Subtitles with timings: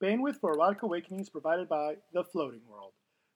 [0.00, 2.92] Bandwidth for Erotic Awakenings provided by The Floating World.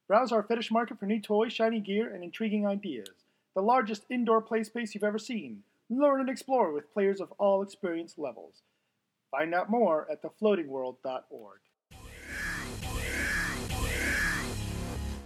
[0.07, 3.09] Browse our fetish market for new toys, shiny gear, and intriguing ideas.
[3.57, 5.65] The largest indoor play space you've ever seen.
[5.91, 8.63] Learn and explore with players of all experience levels.
[9.33, 11.59] Find out more at thefloatingworld.org.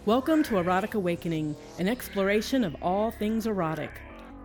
[0.06, 3.90] Welcome to Erotic Awakening, an exploration of all things erotic.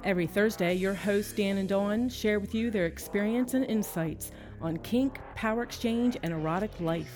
[0.04, 4.78] Every Thursday, your hosts Dan and Dawn share with you their experience and insights on
[4.78, 7.12] kink, power exchange, and erotic life,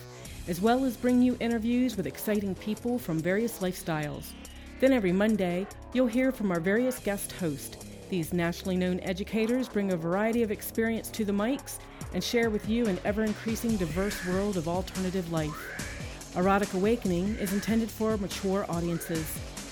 [0.48, 4.31] as well as bring you interviews with exciting people from various lifestyles.
[4.80, 7.86] Then every Monday, you'll hear from our various guest hosts.
[8.09, 11.80] These nationally known educators bring a variety of experience to the mics
[12.13, 16.31] and share with you an ever increasing diverse world of alternative life.
[16.36, 19.25] Erotic Awakening is intended for mature audiences.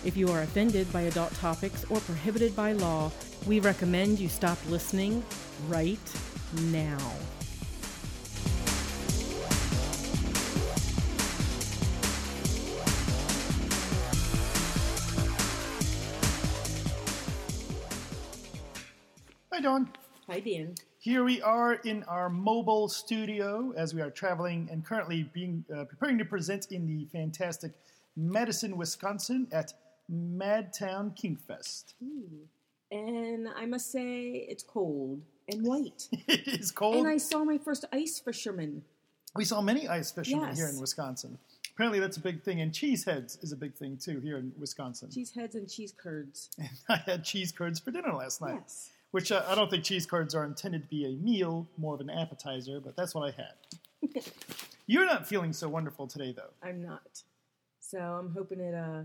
[0.05, 3.11] If you are offended by adult topics or prohibited by law,
[3.45, 5.23] we recommend you stop listening
[5.67, 5.99] right
[6.71, 6.99] now.
[19.63, 19.89] Dawn.
[20.27, 20.75] Hi, Dan.
[20.99, 25.85] Here we are in our mobile studio as we are traveling and currently being uh,
[25.85, 27.71] preparing to present in the fantastic
[28.17, 29.73] Madison, Wisconsin at
[30.11, 31.93] Madtown Kinkfest.
[32.91, 36.07] and I must say it's cold and white.
[36.11, 36.95] it is cold.
[36.97, 38.83] and I saw my first ice fisherman.
[39.35, 40.57] we saw many ice fishermen Yes.
[40.57, 41.37] here in Wisconsin.
[41.73, 44.51] Apparently, that's a big thing, and cheese heads is a big thing too here in
[44.59, 45.09] Wisconsin.
[45.09, 46.49] Cheese heads and cheese curds.
[46.59, 48.89] And I had cheese curds for dinner last night, Yes.
[49.13, 52.01] Which uh, I don't think cheese curds are intended to be a meal, more of
[52.01, 54.23] an appetizer, but that's what I had.
[54.87, 56.49] You're not feeling so wonderful today, though.
[56.67, 57.21] I'm not.
[57.79, 59.03] So I'm hoping it uh,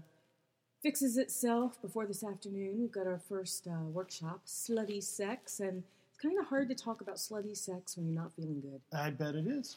[0.83, 2.79] fixes itself before this afternoon.
[2.81, 7.03] We've got our first uh, workshop, slutty sex, and it's kind of hard to talk
[7.03, 8.81] about slutty sex when you're not feeling good.
[8.99, 9.77] I bet it is.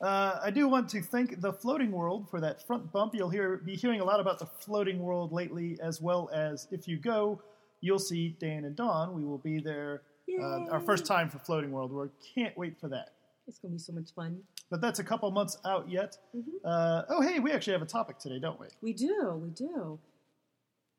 [0.00, 3.14] Uh, I do want to thank the Floating World for that front bump.
[3.14, 6.88] You'll hear be hearing a lot about the Floating World lately, as well as if
[6.88, 7.40] you go,
[7.80, 9.14] you'll see Dan and Dawn.
[9.14, 10.02] We will be there.
[10.40, 11.92] Uh, our first time for Floating World.
[11.92, 13.10] We can't wait for that.
[13.48, 14.40] It's going to be so much fun.
[14.70, 16.16] But that's a couple months out yet.
[16.36, 16.50] Mm-hmm.
[16.64, 18.68] Uh, oh, hey, we actually have a topic today, don't we?
[18.80, 19.98] We do, we do.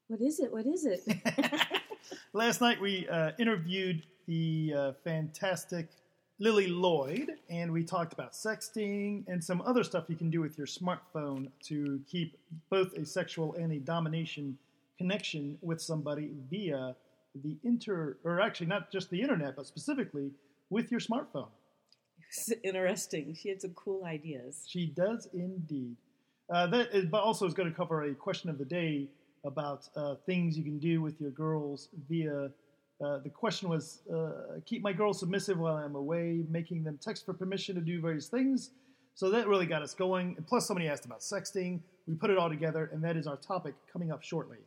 [0.07, 0.51] What is it?
[0.51, 1.01] What is it?
[2.33, 5.87] Last night we uh, interviewed the uh, fantastic
[6.39, 10.57] Lily Lloyd, and we talked about sexting and some other stuff you can do with
[10.57, 12.37] your smartphone to keep
[12.69, 14.57] both a sexual and a domination
[15.01, 16.95] connection with somebody via
[17.43, 20.31] the inter, or actually not just the internet, but specifically
[20.69, 21.49] with your smartphone.
[22.29, 23.35] it's interesting.
[23.39, 24.63] She had some cool ideas.
[24.67, 25.95] She does indeed.
[26.53, 29.07] Uh, that is, but also is going to cover a question of the day
[29.45, 32.51] about uh, things you can do with your girls via.
[33.03, 37.25] Uh, the question was uh, keep my girls submissive while I'm away, making them text
[37.25, 38.71] for permission to do various things.
[39.15, 40.35] So that really got us going.
[40.37, 41.79] And plus, somebody asked about sexting.
[42.07, 44.57] We put it all together, and that is our topic coming up shortly.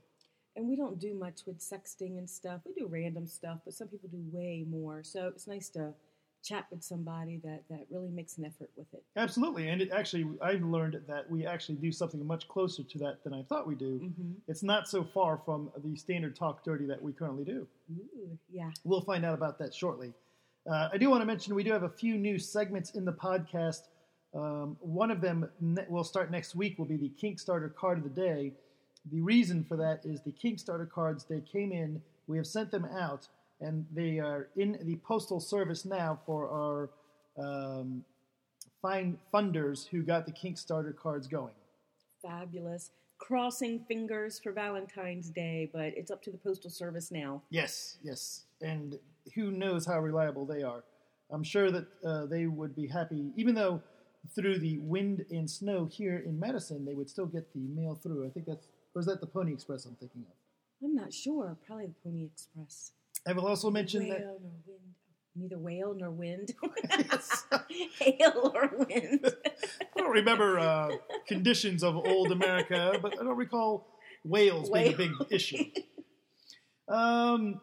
[0.57, 2.61] And we don't do much with sexting and stuff.
[2.65, 5.03] We do random stuff, but some people do way more.
[5.03, 5.93] So it's nice to
[6.45, 9.03] chat with somebody that, that really makes an effort with it.
[9.17, 13.25] Absolutely, and it actually, I've learned that we actually do something much closer to that
[13.25, 14.13] than I thought we do.
[14.47, 17.67] It's not so far from the standard talk dirty that we currently do.
[17.93, 18.71] Ooh, yeah.
[18.85, 20.13] We'll find out about that shortly.
[20.71, 23.13] Uh, I do want to mention we do have a few new segments in the
[23.13, 23.89] podcast.
[24.35, 26.79] Um, one of them ne- will start next week.
[26.79, 28.53] Will be the Kickstarter card of the day.
[29.13, 32.01] The reason for that is the Kickstarter cards they came in.
[32.27, 33.29] We have sent them out,
[33.61, 36.91] and they are in the postal service now for our
[37.39, 38.05] um,
[38.81, 41.55] fine funders who got the Kickstarter cards going.
[42.23, 42.91] Fabulous.
[43.19, 47.43] Crossing fingers for Valentine's Day, but it's up to the Postal Service now.
[47.49, 48.99] Yes, yes, and
[49.35, 50.83] who knows how reliable they are.
[51.31, 53.81] I'm sure that uh, they would be happy, even though
[54.35, 58.27] through the wind and snow here in Madison, they would still get the mail through.
[58.27, 60.85] I think that's, or is that the Pony Express I'm thinking of?
[60.85, 61.57] I'm not sure.
[61.67, 62.93] Probably the Pony Express.
[63.27, 64.21] I will also mention whale that.
[64.21, 64.95] nor wind.
[65.37, 66.55] Neither whale nor wind.
[67.99, 69.35] Hail or wind.
[69.81, 70.91] I don't remember uh,
[71.27, 73.89] conditions of old America, but I don't recall
[74.25, 75.65] whales being a big issue.
[76.89, 77.61] Um,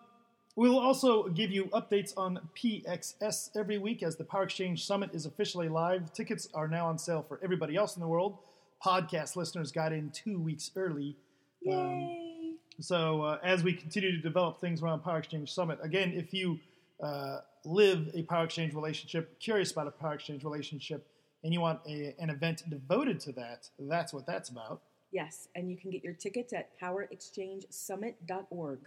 [0.56, 5.26] we'll also give you updates on PXS every week as the Power Exchange Summit is
[5.26, 6.12] officially live.
[6.12, 8.40] Tickets are now on sale for everybody else in the world.
[8.84, 11.16] Podcast listeners got in two weeks early.
[11.62, 12.56] Yay.
[12.80, 16.60] So uh, as we continue to develop things around Power Exchange Summit, again, if you
[17.02, 21.08] uh, live a Power Exchange relationship, curious about a Power Exchange relationship,
[21.44, 24.82] and you want a, an event devoted to that, that's what that's about.
[25.12, 28.80] Yes, and you can get your tickets at powerexchangesummit.org.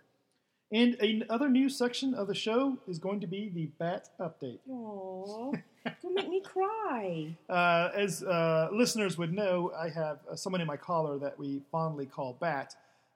[0.73, 4.59] And another new section of the show is going to be the Bat Update.
[4.69, 5.63] Aww,
[6.03, 7.37] don't make me cry.
[7.49, 11.63] Uh, as uh, listeners would know, I have uh, someone in my collar that we
[11.71, 12.75] fondly call Bat.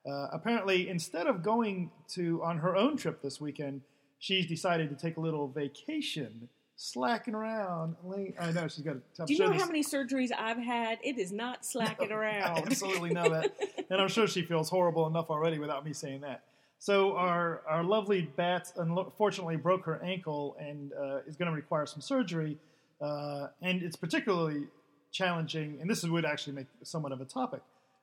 [0.09, 3.81] Uh, apparently, instead of going to on her own trip this weekend,
[4.19, 7.97] she's decided to take a little vacation, slacking around.
[8.41, 10.99] I know she's got a tough Do you know how many surgeries I've had?
[11.03, 12.59] It is not slacking I around.
[12.67, 13.53] absolutely know that.
[13.91, 16.43] and I'm sure she feels horrible enough already without me saying that.
[16.78, 21.86] So our, our lovely bat unfortunately broke her ankle and uh, is going to require
[21.86, 22.56] some surgery.
[23.00, 24.64] Uh, and it's particularly
[25.10, 27.62] challenging, and this would actually make somewhat of a topic,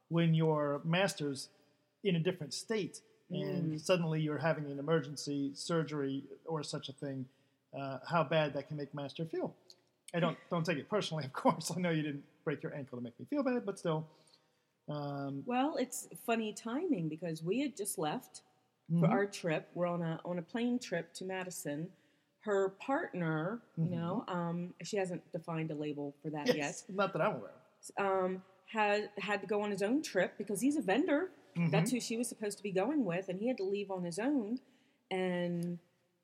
[0.09, 1.49] when your master's
[2.03, 3.01] in a different state
[3.31, 7.25] and suddenly you're having an emergency surgery or such a thing,
[7.77, 9.53] uh, how bad that can make master feel.
[10.13, 11.71] I don't don't take it personally, of course.
[11.75, 14.05] I know you didn't break your ankle to make me feel bad, but still.
[14.87, 18.41] Um, Well, it's funny timing because we had just left
[18.91, 18.99] mhm.
[18.99, 19.69] for our trip.
[19.73, 21.89] We're on a on a plane trip to Madison.
[22.41, 26.57] Her partner, you know, um, she hasn't defined a label for that Mm-hmm.
[26.57, 27.53] Yes, not that I'm aware
[27.97, 28.05] of.
[28.05, 31.31] Um, had had to go on his own trip because he's a vendor.
[31.57, 31.71] Mm-hmm.
[31.71, 34.03] That's who she was supposed to be going with, and he had to leave on
[34.03, 34.59] his own.
[35.09, 35.79] And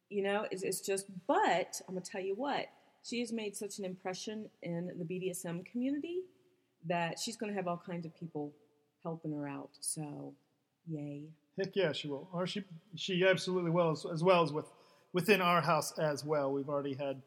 [0.10, 1.06] you know, it's, it's just.
[1.28, 2.68] But I'm gonna tell you what,
[3.04, 6.22] she has made such an impression in the BDSM community
[6.88, 8.54] that she's gonna have all kinds of people
[9.04, 9.70] helping her out.
[9.80, 10.34] So,
[10.88, 11.30] yay!
[11.58, 12.28] Heck yeah, she will.
[12.32, 12.64] Or she
[12.96, 14.66] she absolutely will, as, as well as with
[15.14, 16.52] within our house as well.
[16.52, 17.22] We've already had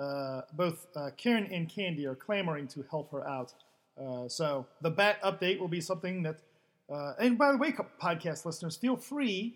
[0.00, 3.52] uh, both uh, Karen and Candy are clamoring to help her out.
[4.00, 6.40] Uh, so the bat update will be something that.
[6.92, 9.54] Uh, and by the way, podcast listeners, feel free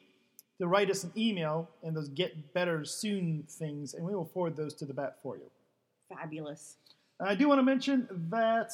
[0.58, 4.54] to write us an email and those get better soon things, and we will forward
[4.54, 5.50] those to the bat for you.
[6.08, 6.76] Fabulous.
[7.20, 8.72] I do want to mention that.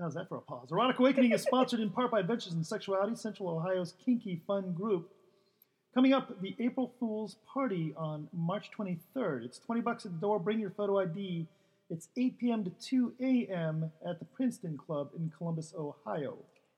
[0.00, 0.68] How's that for a pause?
[0.70, 5.10] Erotic Awakening is sponsored in part by Adventures in Sexuality, Central Ohio's kinky fun group.
[5.94, 9.44] Coming up, the April Fool's Party on March 23rd.
[9.44, 10.38] It's 20 bucks at the door.
[10.38, 11.46] Bring your photo ID.
[11.90, 12.64] It's 8 p.m.
[12.64, 13.90] to 2 a.m.
[14.08, 16.36] at the Princeton Club in Columbus, Ohio.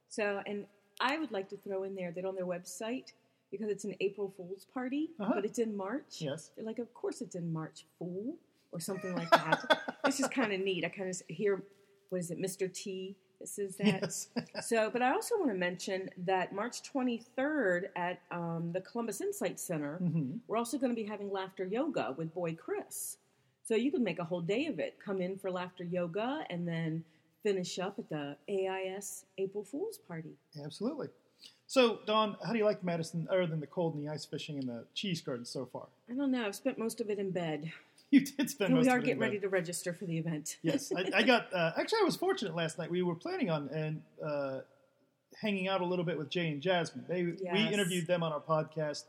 [0.08, 0.64] So, and
[1.00, 3.12] I would like to throw in there that on their website,
[3.50, 5.32] because it's an April Fool's party, Uh-huh.
[5.34, 6.20] but it's in March.
[6.20, 6.52] Yes.
[6.56, 8.36] They're like, of course it's in March, fool,
[8.72, 9.80] or something like that.
[10.06, 10.84] it's just kind of neat.
[10.84, 11.64] I kind of hear,
[12.10, 12.72] what is it, Mr.
[12.72, 13.86] T This is that?
[13.86, 14.28] Yes.
[14.66, 19.58] so, but I also want to mention that March 23rd at um, the Columbus Insight
[19.58, 20.40] Center, Mhm.
[20.46, 23.16] we're also going to be having laughter yoga with Boy Chris.
[23.62, 24.98] So you can make a whole day of it.
[25.02, 27.04] Come in for laughter yoga and then
[27.42, 30.34] finish up at the AIS April Fool's party.
[30.62, 31.08] Absolutely.
[31.66, 34.58] So, Dawn, how do you like Madison other than the cold and the ice fishing
[34.58, 35.86] and the cheese curds so far?
[36.10, 36.44] I don't know.
[36.44, 37.72] I've spent most of it in bed.
[38.12, 40.56] You did spend we are getting ready to register for the event.
[40.62, 41.46] yes, I, I got.
[41.54, 42.90] Uh, actually, I was fortunate last night.
[42.90, 44.60] We were planning on and uh,
[45.40, 47.04] hanging out a little bit with Jay and Jasmine.
[47.08, 49.04] They we interviewed them on our podcast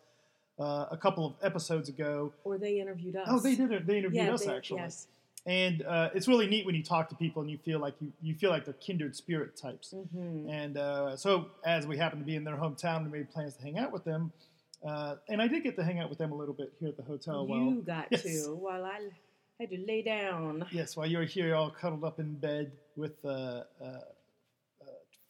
[0.59, 2.31] uh, a couple of episodes ago.
[2.43, 3.27] or they interviewed us.
[3.29, 3.69] Oh, they did.
[3.87, 4.81] They interviewed Yeah, us they- actually.
[4.81, 5.07] Yes.
[5.47, 8.13] And uh, it's really neat when you talk to people and you feel like you,
[8.21, 9.91] you feel like they're kindred spirit types.
[9.91, 10.47] Mm-hmm.
[10.47, 13.63] And uh, so, as we happen to be in their hometown, we made plans to
[13.63, 14.31] hang out with them.
[14.85, 16.97] Uh, and I did get to hang out with them a little bit here at
[16.97, 17.45] the hotel.
[17.45, 18.23] while, you got Yes.
[18.23, 19.09] to while I
[19.59, 20.65] had to lay down.
[20.71, 24.01] Yes, while you were here, all cuddled up in bed with uh, uh, uh,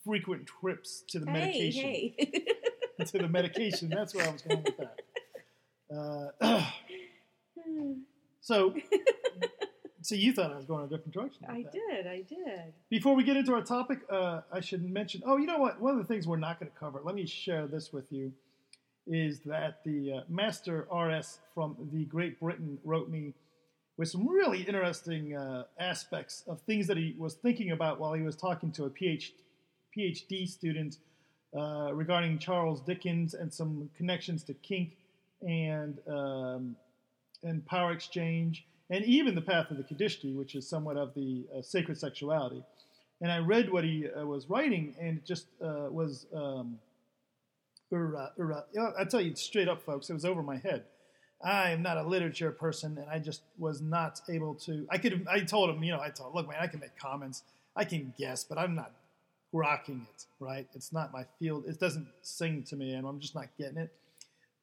[0.05, 1.83] frequent trips to the medication.
[1.83, 2.45] Hey, hey.
[3.05, 3.89] To the medication.
[3.89, 6.31] That's where I was going with that.
[6.39, 6.63] Uh,
[8.41, 8.75] so,
[10.03, 11.45] so you thought I was going a different direction.
[11.49, 11.71] I that.
[11.71, 12.05] did.
[12.07, 12.73] I did.
[12.91, 15.23] Before we get into our topic, uh, I should mention.
[15.25, 15.81] Oh, you know what?
[15.81, 17.01] One of the things we're not going to cover.
[17.03, 18.31] Let me share this with you.
[19.13, 23.33] Is that the uh, Master RS from the Great Britain wrote me
[23.97, 28.21] with some really interesting uh, aspects of things that he was thinking about while he
[28.21, 29.31] was talking to a PhD,
[29.97, 30.99] PhD student
[31.53, 34.93] uh, regarding Charles Dickens and some connections to kink
[35.41, 36.77] and um,
[37.43, 41.43] and power exchange and even the path of the Qadishtu, which is somewhat of the
[41.53, 42.63] uh, sacred sexuality.
[43.19, 46.27] And I read what he uh, was writing, and it just uh, was.
[46.33, 46.79] Um,
[47.91, 50.85] You know, I tell you straight up, folks, it was over my head.
[51.43, 54.85] I am not a literature person, and I just was not able to.
[54.89, 55.25] I could.
[55.29, 57.43] I told him, you know, I told, look, man, I can make comments,
[57.75, 58.93] I can guess, but I'm not
[59.51, 60.25] rocking it.
[60.39, 60.67] Right?
[60.75, 61.65] It's not my field.
[61.67, 63.91] It doesn't sing to me, and I'm just not getting it.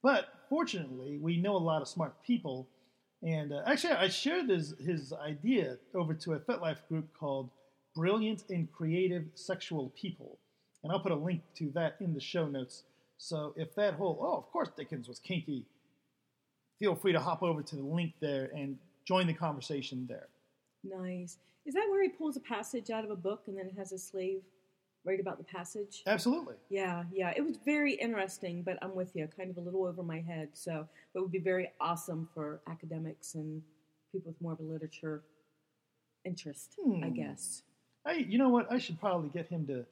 [0.01, 2.67] But fortunately, we know a lot of smart people,
[3.21, 7.49] and uh, actually, I shared his his idea over to a FetLife group called
[7.93, 10.39] Brilliant and Creative Sexual People,
[10.83, 12.83] and I'll put a link to that in the show notes.
[13.21, 15.65] So if that whole oh, of course Dickens was kinky,
[16.79, 20.27] feel free to hop over to the link there and join the conversation there.
[20.83, 21.37] Nice.
[21.65, 23.91] Is that where he pulls a passage out of a book and then it has
[23.91, 24.41] a slave
[25.03, 26.01] write about the passage?
[26.07, 26.55] Absolutely.
[26.69, 27.33] Yeah, yeah.
[27.35, 30.49] It was very interesting, but I'm with you, kind of a little over my head.
[30.53, 33.61] So it would be very awesome for academics and
[34.13, 35.21] people with more of a literature
[36.23, 37.13] interest, I Hmm.
[37.13, 37.63] guess.
[38.05, 38.71] I, you know what?
[38.71, 39.85] I should probably get him to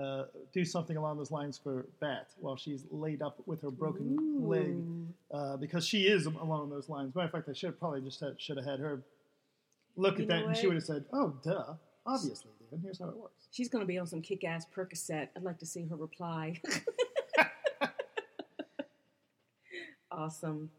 [0.00, 4.16] uh, do something along those lines for Bat while she's laid up with her broken
[4.40, 4.76] leg,
[5.32, 7.14] uh, because she is along those lines.
[7.14, 9.02] Matter of fact, I should probably just had, should have had her
[9.96, 11.74] look You at that, and she would have said, "Oh, duh,
[12.06, 12.80] obviously, Dan.
[12.82, 15.28] Here's how it works." She's going to be on some kick ass Percocet.
[15.36, 16.60] I'd like to see her reply.
[20.10, 20.70] awesome.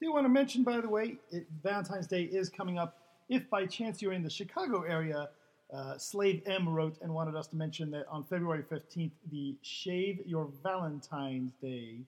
[0.00, 2.98] do want to mention, by the way, it, Valentine's Day is coming up.
[3.28, 5.28] If by chance you're in the Chicago area,
[5.72, 10.20] uh, Slave M wrote and wanted us to mention that on February 15th, the Shave
[10.26, 12.00] Your Valentine's Day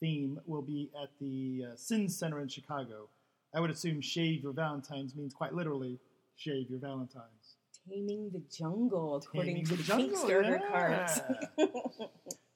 [0.00, 3.08] theme will be at the uh, Sin Center in Chicago.
[3.54, 5.98] I would assume Shave Your Valentines means quite literally
[6.36, 7.56] Shave Your Valentines.
[7.88, 10.58] Taming the jungle, according Taming to the the, Jungle, yeah.
[10.70, 11.20] cards.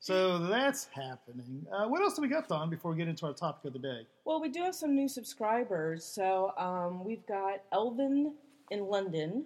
[0.00, 1.66] So that's happening.
[1.70, 3.78] Uh, what else do we got, Dawn, before we get into our topic of the
[3.78, 4.06] day?
[4.24, 6.02] well, we do have some new subscribers.
[6.04, 8.32] So um, we've got Elvin
[8.70, 9.44] in London,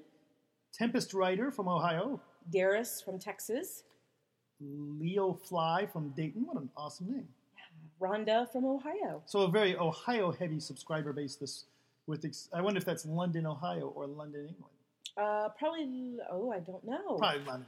[0.72, 3.84] Tempest Rider from Ohio, Darius from Texas,
[4.60, 6.46] Leo Fly from Dayton.
[6.46, 7.28] What an awesome name.
[8.00, 9.22] Rhonda from Ohio.
[9.26, 11.36] So a very Ohio heavy subscriber base.
[11.36, 11.66] This
[12.06, 14.74] with ex- I wonder if that's London, Ohio, or London, England.
[15.16, 17.16] Uh, probably, oh, I don't know.
[17.18, 17.64] Probably London, England.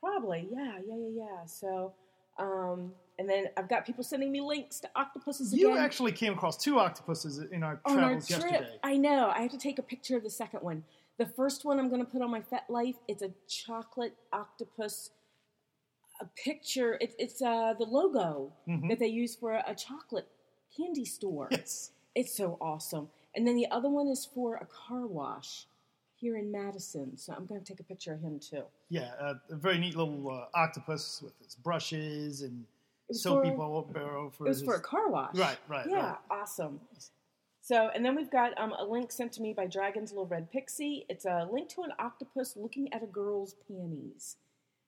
[0.00, 1.46] Probably, yeah, yeah, yeah, yeah.
[1.46, 1.92] So,
[2.38, 5.82] um, and then I've got people sending me links to octopuses You again.
[5.82, 8.40] actually came across two octopuses in our on our travels trip.
[8.42, 8.78] yesterday.
[8.84, 9.32] I know.
[9.34, 10.84] I have to take a picture of the second one.
[11.18, 12.96] The first one I'm going to put on my Fet Life.
[13.08, 15.10] It's a chocolate octopus.
[16.20, 16.98] A picture.
[17.00, 18.88] It, it's uh, the logo Mhm.
[18.88, 20.28] that they use for a, a chocolate
[20.76, 21.48] candy store.
[21.50, 21.90] Yes.
[22.14, 23.08] It's so awesome.
[23.34, 25.66] And then the other one is for a car wash
[26.16, 27.16] here in Madison.
[27.16, 28.62] So I'm going to take a picture of him too.
[28.90, 32.64] Yeah, uh, a very neat little uh, octopus with its brushes and
[33.10, 35.34] soapy for- bowl barrel for It was his- for a car wash.
[35.36, 36.16] Right, right, Yeah, right.
[36.30, 36.80] awesome.
[37.64, 40.50] So, and then we've got um, a link sent to me by Dragon's Little Red
[40.50, 41.06] Pixie.
[41.08, 44.36] It's a link to an octopus looking at a girl's panties.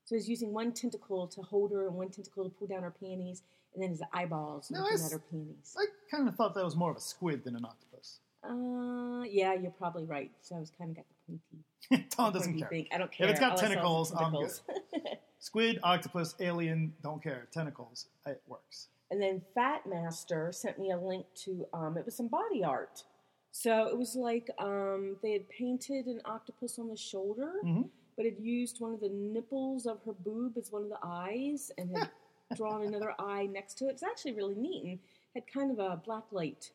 [0.04, 2.90] So he's using one tentacle to hold her and one tentacle to pull down her
[2.90, 5.76] panties, and then his eyeballs No, looking I at her panties.
[5.78, 8.18] I kind of thought that was more of a squid than an octopus.
[8.42, 10.32] Uh, yeah, you're probably right.
[10.42, 11.38] So I was kind of got the
[11.92, 12.08] pointy.
[12.16, 12.68] Dawn doesn't care.
[12.68, 12.88] thing.
[12.92, 13.26] I don't care.
[13.26, 14.62] If it's got All tentacles, I'm tentacles.
[15.38, 17.46] Squid, octopus, alien, don't care.
[17.52, 18.88] Tentacles, it works.
[19.14, 23.04] And then Fat Master sent me a link to um, it was some body art.
[23.52, 27.88] So it was like um, they had painted an octopus on the shoulder, Mhm.
[28.16, 31.70] but had used one of the nipples of her boob as one of the eyes,
[31.78, 32.10] and had
[32.56, 33.92] drawn another eye next to it.
[33.92, 34.98] It's actually really neat and
[35.32, 36.72] had kind of a black light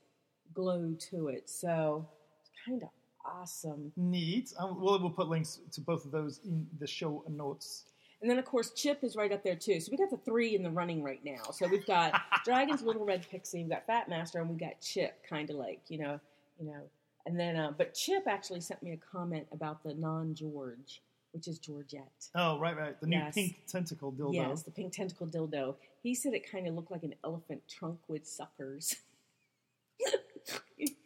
[0.54, 1.50] glow to it.
[1.50, 2.08] So
[2.40, 2.90] it's kind of
[3.26, 3.92] awesome.
[3.98, 4.54] Neat.
[4.58, 7.89] Um, well, we'll put links to both of those in the show notes.
[8.22, 9.80] And then of course Chip is right up there too.
[9.80, 11.52] So we got the three in the running right now.
[11.54, 15.24] So we've got Dragon's Little Red Pixie, we've got Fat Master, and we've got Chip,
[15.30, 16.20] kind of like you know,
[16.60, 16.82] you know.
[17.26, 21.60] And then, uh, but Chip actually sent me a comment about the non-George, which is
[21.60, 22.28] Georgette.
[22.34, 23.00] Oh, right, right.
[23.00, 23.36] The new Yes.
[23.36, 24.34] pink tentacle dildo.
[24.34, 25.76] Yes, the pink tentacle dildo.
[26.02, 28.96] He said it kind of looked like an elephant trunk with suckers.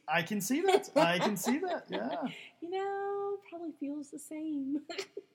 [0.08, 0.90] I can see that.
[0.96, 1.86] I can see that.
[1.90, 2.10] Yeah.
[2.62, 4.82] you know, probably feels the same.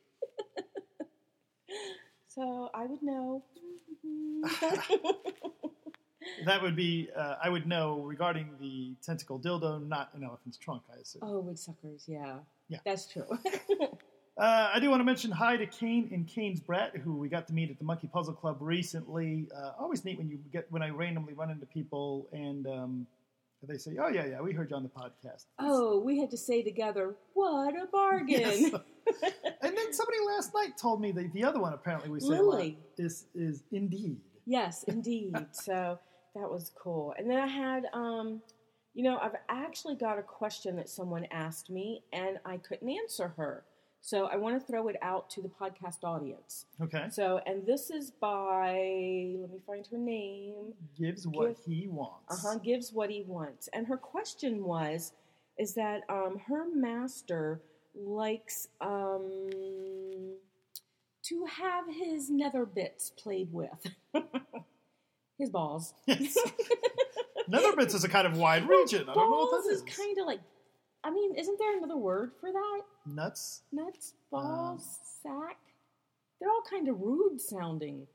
[2.29, 3.43] so I would know.
[6.45, 10.83] That would be, uh, I would know regarding the tentacle dildo, not an elephant's trunk,
[10.95, 11.23] I assume.
[11.25, 12.37] oh, with suckers, yeah.
[12.69, 12.79] Yeah.
[12.85, 13.25] That's true.
[14.37, 17.49] Uh, I do want to mention hi to Kane and Kane's Brett, who we got
[17.49, 19.49] to meet at the Monkey Puzzle Club recently.
[19.53, 23.07] Uh, always neat when you get when I randomly run into people and um,
[23.65, 26.37] they say, "Oh yeah, yeah, we heard you on the podcast." oh, we had to
[26.37, 28.29] say together, what a bargain.
[28.39, 28.75] Yes.
[29.62, 32.79] and then somebody last night told me that the other one apparently we say Lily.
[32.97, 34.21] is is indeed.
[34.47, 35.37] Yes, indeed.
[35.53, 35.99] so
[36.35, 37.15] that was cool.
[37.19, 38.41] And then I had, um,
[38.95, 43.29] you know, I've actually got a question that someone asked me and I couldn't answer
[43.37, 43.65] her.
[44.00, 46.67] So I want to throw it out to the podcast audience.
[46.81, 50.73] Okay, So, and this is by, let me find her name.
[50.97, 52.45] gives what Give- he wants.
[52.45, 53.69] Uh huh, gives what he wants.
[53.73, 55.12] And her question was,
[55.59, 57.61] is that um, her master
[58.00, 59.50] likes um,
[61.25, 63.87] to have his nether bits played with.
[65.38, 65.95] his balls.
[67.49, 69.02] Nether bits is a kind of wide region.
[69.09, 69.97] I don't know what balls that is is.
[69.97, 70.40] kind of like,
[71.05, 72.81] I mean, isn't there another word for that?
[73.07, 73.62] Nuts.
[73.73, 75.57] Nuts, Um, balls, sack.
[76.40, 78.07] They're all kind of rude sounding.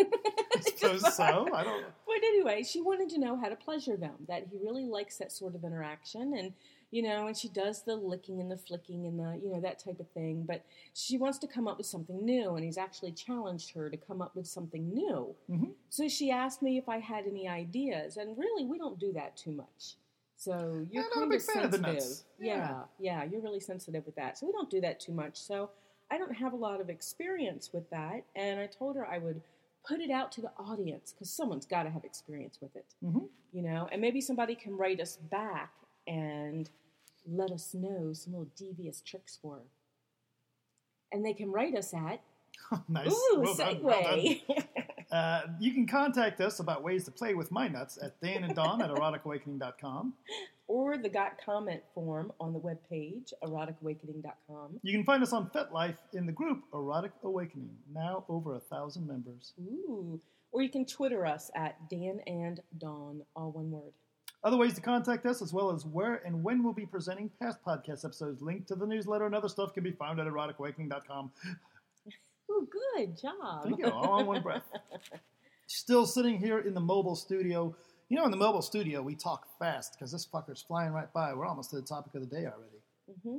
[0.00, 1.48] I suppose so.
[1.54, 1.84] I don't.
[2.06, 4.14] But anyway, she wanted to know how to pleasure them.
[4.28, 6.52] That he really likes that sort of interaction, and
[6.90, 9.78] you know, and she does the licking and the flicking and the, you know, that
[9.78, 10.42] type of thing.
[10.46, 13.96] But she wants to come up with something new, and he's actually challenged her to
[13.96, 15.34] come up with something new.
[15.48, 15.74] Mhm.
[15.88, 19.36] So she asked me if I had any ideas, and really, we don't do that
[19.36, 19.96] too much.
[20.36, 21.80] So you're Yeah, kind of of sensitive.
[21.80, 22.24] nuts.
[22.38, 22.84] yeah, Yeah.
[22.98, 24.38] yeah, you're really sensitive with that.
[24.38, 25.36] So we don't do that too much.
[25.36, 25.70] So
[26.10, 29.42] I don't have a lot of experience with that, and I told her I would
[29.84, 33.28] put it out to the audience because someone's got to have experience with it Mhm.
[33.52, 35.72] you know, and maybe somebody can write us back
[36.06, 36.70] and
[37.26, 39.62] let us know some little devious tricks for her.
[41.12, 42.20] And they can write us at
[42.88, 43.10] nice.
[43.12, 44.40] ooh Well done, well segue.
[45.10, 48.54] Uh, you can contact us about ways to play with my nuts at Dan and
[48.54, 50.14] Dawn at eroticawakening.com.
[50.68, 54.78] or the got comment form on the webpage eroticawakening.com.
[54.84, 59.08] You can find us on FetLife in the group Erotic Awakening, now over a thousand
[59.08, 59.52] members.
[59.60, 60.20] Ooh,
[60.52, 63.92] or you can Twitter us at Dan and Dawn, all one word.
[64.42, 67.58] Other ways to contact us, as well as where and when we'll be presenting past
[67.66, 71.30] podcast episodes, linked to the newsletter and other stuff can be found at eroticawakening.com.
[72.50, 73.64] Ooh, good job.
[73.64, 74.64] Thank you, all on one breath.
[75.66, 77.76] Still sitting here in the mobile studio.
[78.08, 81.32] You know, in the mobile studio, we talk fast because this fucker's flying right by.
[81.34, 82.82] We're almost to the topic of the day already.
[83.22, 83.38] hmm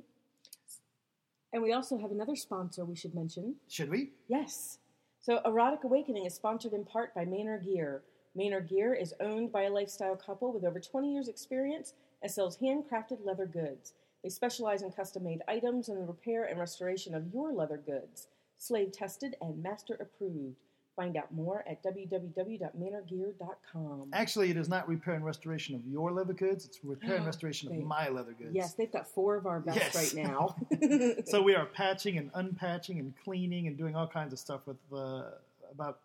[1.52, 3.56] And we also have another sponsor we should mention.
[3.68, 4.12] Should we?
[4.30, 4.78] Yes.
[5.20, 8.04] So, Erotic Awakening is sponsored in part by Manor Gear.
[8.36, 12.58] Manor Gear is owned by a lifestyle couple with over 20 years' experience and sells
[12.58, 13.94] handcrafted leather goods.
[14.24, 18.28] They specialize in custom made items and the repair and restoration of your leather goods.
[18.58, 20.56] Slave tested and master approved.
[20.96, 24.10] Find out more at www.manorgear.com.
[24.14, 26.66] Actually, it is not repair and restoration of your leather goods.
[26.66, 28.52] It's repair and restoration of my leather goods.
[28.54, 29.96] Yes, they've got four of our best Yes.
[29.96, 30.56] right now.
[31.26, 34.78] So we are patching and unpatching and cleaning and doing all kinds of stuff with
[34.94, 35.24] uh,
[35.72, 36.00] about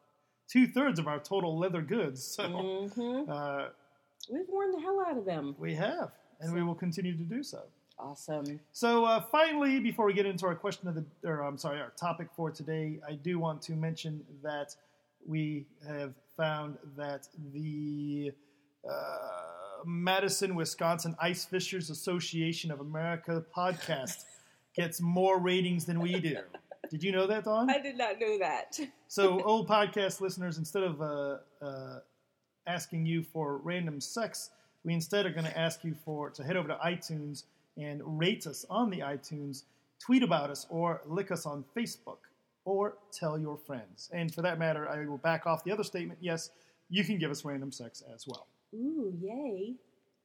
[0.49, 2.25] two thirds of our total leather goods.
[2.25, 3.69] So hmm uh,
[4.31, 5.55] We've worn the hell out of them.
[5.59, 6.11] we have,
[6.41, 7.63] and we will continue to do so.
[7.99, 8.59] Awesome.
[8.73, 11.93] So uh, finally, before we get into our question of the, or I'm sorry, our
[11.97, 14.75] topic for today, I do want to mention that
[15.25, 18.33] we have found that the
[18.89, 24.25] uh, Madison, Wisconsin Ice Fishers Association of America podcast
[24.77, 26.39] gets more ratings than we do.
[26.91, 27.71] Did you know that, Dawn?
[27.71, 28.79] I did not know that.
[29.09, 32.01] So, old podcast listeners, instead of uh, uh,
[32.67, 34.51] asking you for random sex,
[34.85, 37.45] we instead are going to ask you for to head over to iTunes
[37.77, 39.63] and rate us on the iTunes,
[40.01, 42.19] tweet about us, or lick us on Facebook,
[42.65, 44.11] or tell your friends.
[44.13, 46.19] And for that matter, I will back off the other statement.
[46.21, 46.51] Yes,
[46.91, 48.49] you can give us random sex as well.
[48.75, 49.75] Ooh, yay.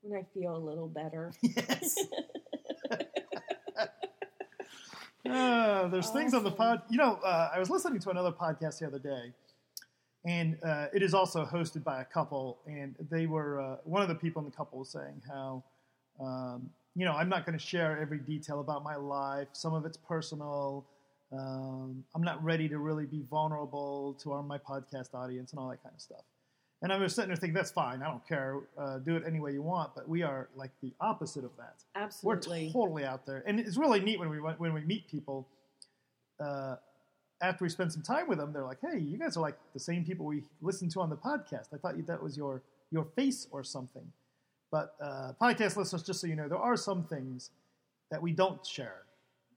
[0.02, 1.32] When I feel a little better.
[1.44, 1.96] Yes.
[5.30, 6.82] Uh, there's things on the pod.
[6.90, 9.32] You know, uh, I was listening to another podcast the other day,
[10.26, 12.58] and uh, it is also hosted by a couple.
[12.66, 15.64] And they were uh, one of the people in the couple was saying how,
[16.20, 19.48] um, you know, I'm not going to share every detail about my life.
[19.54, 20.86] Some of it's personal.
[21.32, 25.70] Um, I'm not ready to really be vulnerable to our my podcast audience and all
[25.70, 26.24] that kind of stuff.
[26.82, 28.02] And I was sitting there thinking, that's fine.
[28.02, 28.58] I don't care.
[28.78, 29.94] Uh, do it any way you want.
[29.96, 31.84] But we are like the opposite of that.
[31.96, 32.72] Absolutely.
[32.74, 35.48] We're totally out there, and it's really neat when we when we meet people.
[36.40, 36.78] Uh,
[37.44, 39.80] after we spend some time with them, they're like, "Hey, you guys are like the
[39.80, 41.68] same people we listen to on the podcast.
[41.74, 44.12] I thought that was your your face or something."
[44.72, 47.52] But uh, podcast listeners, just so you know, there are some things
[48.10, 49.04] that we don't share,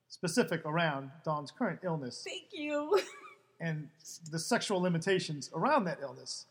[0.09, 3.01] specific around Dawn's current illness Thank you.
[3.61, 3.89] and
[4.31, 6.47] the sexual limitations around that illness.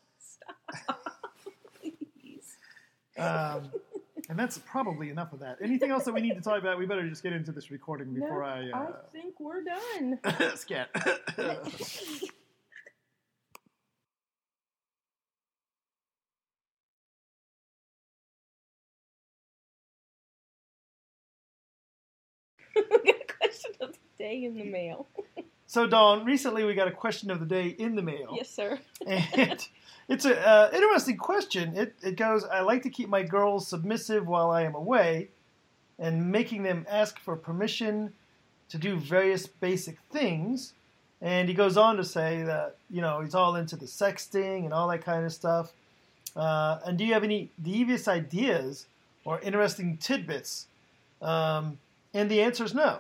[1.82, 2.58] Please.
[3.18, 3.72] Um,
[4.30, 5.58] and that's probably enough of that.
[5.62, 6.80] Anything else that we need to talk about?
[6.80, 8.70] We better just get into this recording before no, I.
[8.74, 10.20] I Uh, think we're done.
[10.56, 10.90] Scat.
[22.76, 25.08] we got a question of the day in the mail.
[25.74, 28.36] So, Dawn, recently we got a question of the day in the mail.
[28.36, 28.80] Yes, sir.
[29.08, 29.68] And
[30.08, 31.76] it's an uh, interesting question.
[31.76, 35.30] It, it goes I like to keep my girls submissive while I am away,
[35.98, 38.14] and making them ask for permission
[38.70, 40.74] to do various basic things.
[41.24, 44.74] And he goes on to say that, you know, he's all into the sexting and
[44.74, 45.72] all that kind of stuff.
[46.36, 48.86] Uh, and do you have any devious ideas
[49.26, 50.68] or interesting tidbits?
[51.20, 51.80] Um,
[52.14, 53.00] and the answer is no.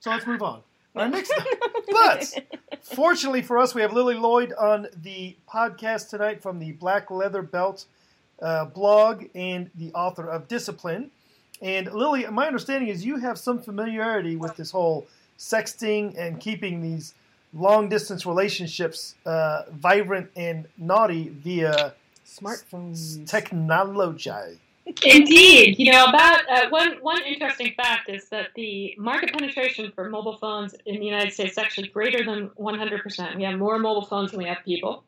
[0.00, 0.62] So let's move on.
[0.96, 1.32] Our next,
[1.90, 2.34] but
[2.82, 7.42] fortunately for us, we have Lily Lloyd on the podcast tonight from the Black Leather
[7.42, 7.84] Belt
[8.42, 11.10] uh, blog and the author of Discipline.
[11.62, 15.06] And Lily, my understanding is you have some familiarity with this whole
[15.38, 17.14] sexting and keeping these
[17.52, 21.94] long distance relationships uh, vibrant and naughty via
[22.26, 23.28] Smartphones.
[23.28, 24.58] technology.
[25.04, 30.08] Indeed, you know about uh, one one interesting fact is that the market penetration for
[30.08, 33.36] mobile phones in the United States is actually greater than 100 percent.
[33.36, 35.04] We have more mobile phones than we have people.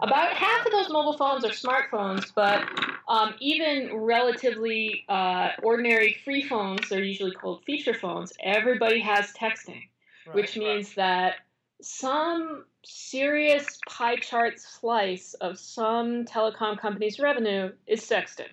[0.00, 2.64] About half of those mobile phones are smartphones, but
[3.08, 8.32] um, even relatively uh, ordinary free phones, they're usually called feature phones.
[8.40, 9.88] Everybody has texting,
[10.26, 10.96] right, which means right.
[10.96, 11.34] that
[11.82, 18.50] some serious pie chart slice of some telecom company's revenue is sexting.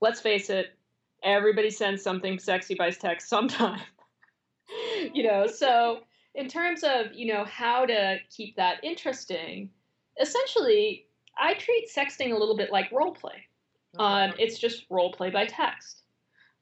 [0.00, 0.74] Let's face it,
[1.22, 3.80] everybody sends something sexy by text sometime.
[5.12, 6.00] you know, so
[6.34, 9.70] in terms of, you know, how to keep that interesting,
[10.20, 11.06] essentially,
[11.38, 13.46] I treat sexting a little bit like role play.
[13.98, 16.02] Um, it's just role play by text.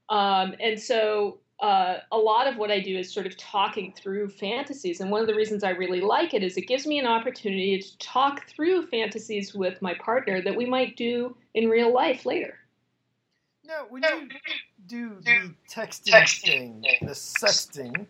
[0.09, 4.29] Um, and so uh, a lot of what I do is sort of talking through
[4.31, 5.01] fantasies.
[5.01, 7.79] And one of the reasons I really like it is it gives me an opportunity
[7.79, 12.59] to talk through fantasies with my partner that we might do in real life later.
[13.68, 14.28] Now, when you
[14.87, 18.07] do the texting thing, the sexting,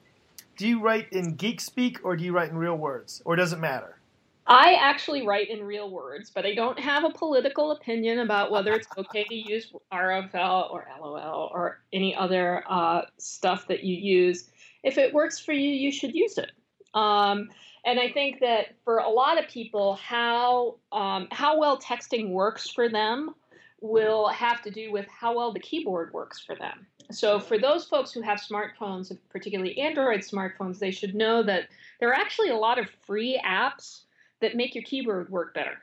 [0.57, 3.21] do you write in geek speak or do you write in real words?
[3.25, 3.99] Or does it matter?
[4.47, 8.73] I actually write in real words, but I don't have a political opinion about whether
[8.73, 14.51] it's okay to use RFL or LOL or any other uh, stuff that you use.
[14.85, 16.53] If it works for you, you should use it.
[16.95, 17.49] Um,
[17.85, 22.71] and I think that for a lot of people, how um, how well texting works
[22.71, 23.35] for them
[23.81, 26.87] will have to do with how well the keyboard works for them.
[27.11, 31.69] So for those folks who have smartphones, particularly Android smartphones, they should know that
[32.01, 34.03] there are actually a lot of free apps
[34.41, 35.83] that make your keyboard work better.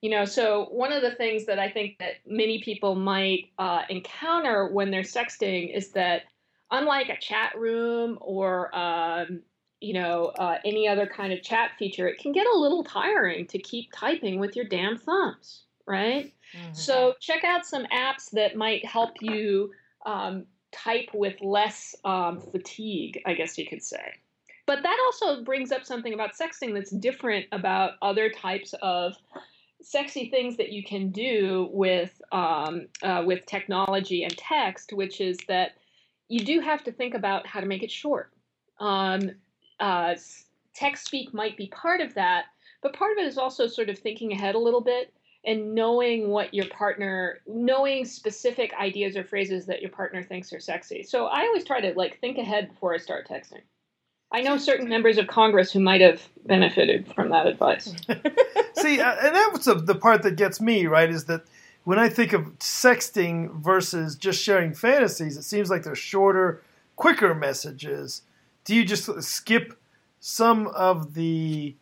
[0.00, 3.82] You know, so one of the things that I think that many people might uh,
[3.88, 6.22] encounter when they're sexting is that
[6.72, 9.42] unlike a chat room or um,
[9.80, 13.46] you know uh, any other kind of chat feature, it can get a little tiring
[13.46, 16.32] to keep typing with your damn thumbs, right?
[16.56, 16.74] Mm-hmm.
[16.74, 19.72] So check out some apps that might help you
[20.06, 24.14] um, type with less um, fatigue, I guess you could say.
[24.66, 29.14] But that also brings up something about sexting that's different about other types of
[29.82, 35.38] sexy things that you can do with um, uh, with technology and text, which is
[35.48, 35.72] that
[36.28, 38.32] you do have to think about how to make it short.
[38.78, 39.32] Um,
[39.80, 40.14] uh,
[40.74, 42.44] text speak might be part of that,
[42.82, 45.12] but part of it is also sort of thinking ahead a little bit
[45.44, 50.60] and knowing what your partner knowing specific ideas or phrases that your partner thinks are
[50.60, 53.62] sexy so i always try to like think ahead before i start texting
[54.34, 57.94] I know certain members of Congress who might have benefited from that advice.
[58.76, 61.10] See, uh, and that's the part that gets me, right?
[61.10, 61.42] Is that
[61.84, 66.62] when I think of sexting versus just sharing fantasies, it seems like they're shorter,
[66.96, 68.22] quicker messages.
[68.64, 69.78] Do you just skip
[70.20, 71.74] some of the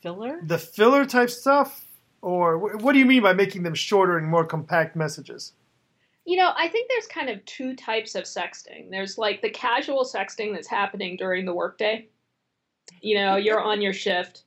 [0.00, 1.83] filler, the filler type stuff,
[2.24, 5.52] or what do you mean by making them shorter and more compact messages?
[6.24, 8.90] You know, I think there's kind of two types of sexting.
[8.90, 12.08] There's like the casual sexting that's happening during the workday.
[13.02, 14.44] You know, you're on your shift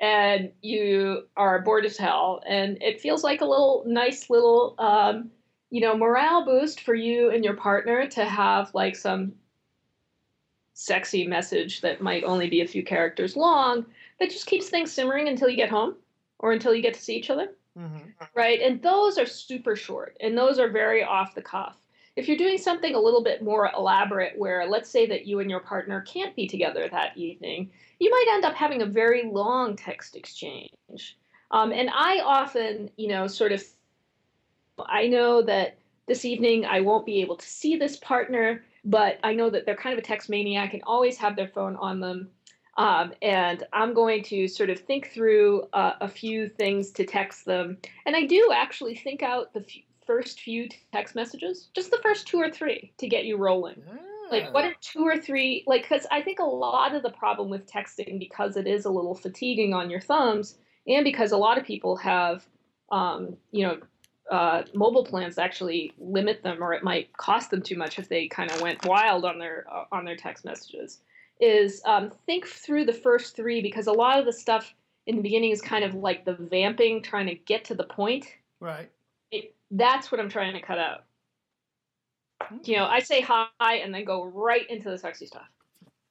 [0.00, 5.30] and you are bored as hell, and it feels like a little nice little, um,
[5.70, 9.32] you know, morale boost for you and your partner to have like some
[10.74, 13.86] sexy message that might only be a few characters long
[14.18, 15.94] that just keeps things simmering until you get home
[16.42, 17.48] or until you get to see each other.
[17.78, 18.08] Mm-hmm.
[18.34, 18.60] Right.
[18.60, 21.76] And those are super short and those are very off the cuff.
[22.14, 25.48] If you're doing something a little bit more elaborate, where let's say that you and
[25.48, 29.76] your partner can't be together that evening, you might end up having a very long
[29.76, 31.16] text exchange.
[31.50, 33.64] Um, and I often, you know, sort of,
[34.78, 39.32] I know that this evening I won't be able to see this partner, but I
[39.32, 42.28] know that they're kind of a text maniac and always have their phone on them.
[42.82, 47.44] Um, and I'm going to sort of think through uh, a few things to text
[47.44, 47.78] them.
[48.06, 52.26] And I do actually think out the f- first few text messages, just the first
[52.26, 53.80] two or three to get you rolling.
[54.32, 55.62] Like, what are two or three?
[55.66, 58.90] Like, because I think a lot of the problem with texting, because it is a
[58.90, 62.44] little fatiguing on your thumbs, and because a lot of people have,
[62.90, 63.78] um, you know,
[64.30, 68.26] uh, mobile plans actually limit them, or it might cost them too much if they
[68.26, 71.00] kind of went wild on their uh, on their text messages
[71.42, 74.72] is um, think through the first three because a lot of the stuff
[75.06, 78.26] in the beginning is kind of like the vamping, trying to get to the point.
[78.60, 78.88] Right.
[79.32, 81.04] It, that's what I'm trying to cut out.
[82.62, 85.48] You know, I say hi and then go right into the sexy stuff.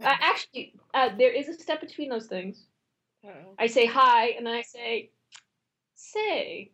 [0.04, 2.66] Uh, actually, uh, there is a step between those things.
[3.26, 3.54] Uh-oh.
[3.58, 5.12] I say hi and then I say,
[5.96, 6.72] say,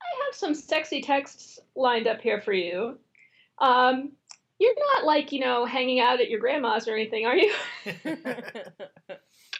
[0.00, 2.98] I have some sexy texts lined up here for you.
[3.58, 4.12] Um,
[4.62, 7.52] you're not like you know hanging out at your grandma's or anything, are you?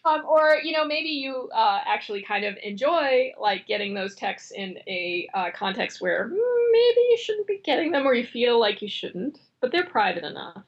[0.05, 4.53] um, or you know maybe you uh, actually kind of enjoy like getting those texts
[4.53, 8.61] in a uh, context where mm, maybe you shouldn't be getting them, or you feel
[8.61, 10.63] like you shouldn't, but they're private enough.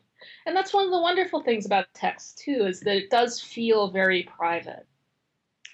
[0.47, 3.91] And that's one of the wonderful things about text too, is that it does feel
[3.91, 4.87] very private.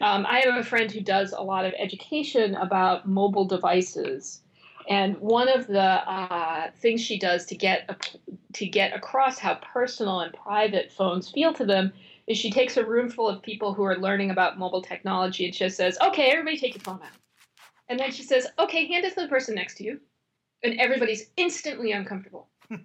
[0.03, 4.43] Um, I have a friend who does a lot of education about mobile devices,
[4.89, 8.09] and one of the uh, things she does to get
[8.55, 11.93] to get across how personal and private phones feel to them
[12.27, 15.55] is she takes a room full of people who are learning about mobile technology and
[15.55, 17.11] just says, "Okay, everybody, take your phone out,"
[17.89, 20.01] and then she says, "Okay, hand it to the person next to you,"
[20.63, 22.49] and everybody's instantly uncomfortable.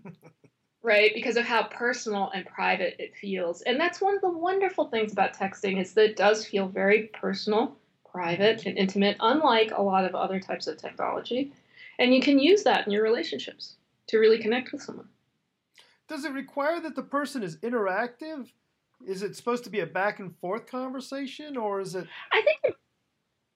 [0.84, 1.12] right?
[1.16, 3.64] Because of how personal and private it feels.
[3.64, 7.10] And that's one of the wonderful things about texting is that it does feel very
[7.20, 7.76] personal
[8.16, 11.52] private and intimate unlike a lot of other types of technology
[12.00, 13.76] and you can use that in your relationships
[14.08, 15.08] to really connect with someone
[16.08, 18.50] does it require that the person is interactive
[19.06, 22.76] is it supposed to be a back and forth conversation or is it i think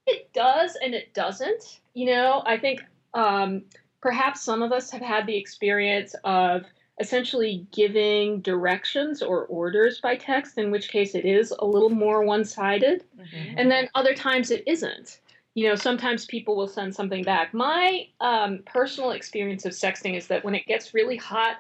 [0.08, 2.82] it does and it doesn't you know i think
[3.14, 3.64] um,
[4.02, 6.66] perhaps some of us have had the experience of
[7.00, 12.24] essentially giving directions or orders by text, in which case it is a little more
[12.24, 13.04] one sided.
[13.18, 13.58] Mm-hmm.
[13.58, 15.22] And then other times it isn't.
[15.56, 17.54] You know, sometimes people will send something back.
[17.54, 21.58] My um, personal experience of sexting is that when it gets really hot,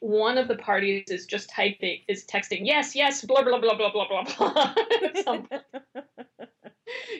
[0.00, 3.90] one of the parties is just typing, is texting, yes, yes, blah, blah, blah, blah,
[3.90, 4.74] blah, blah, blah.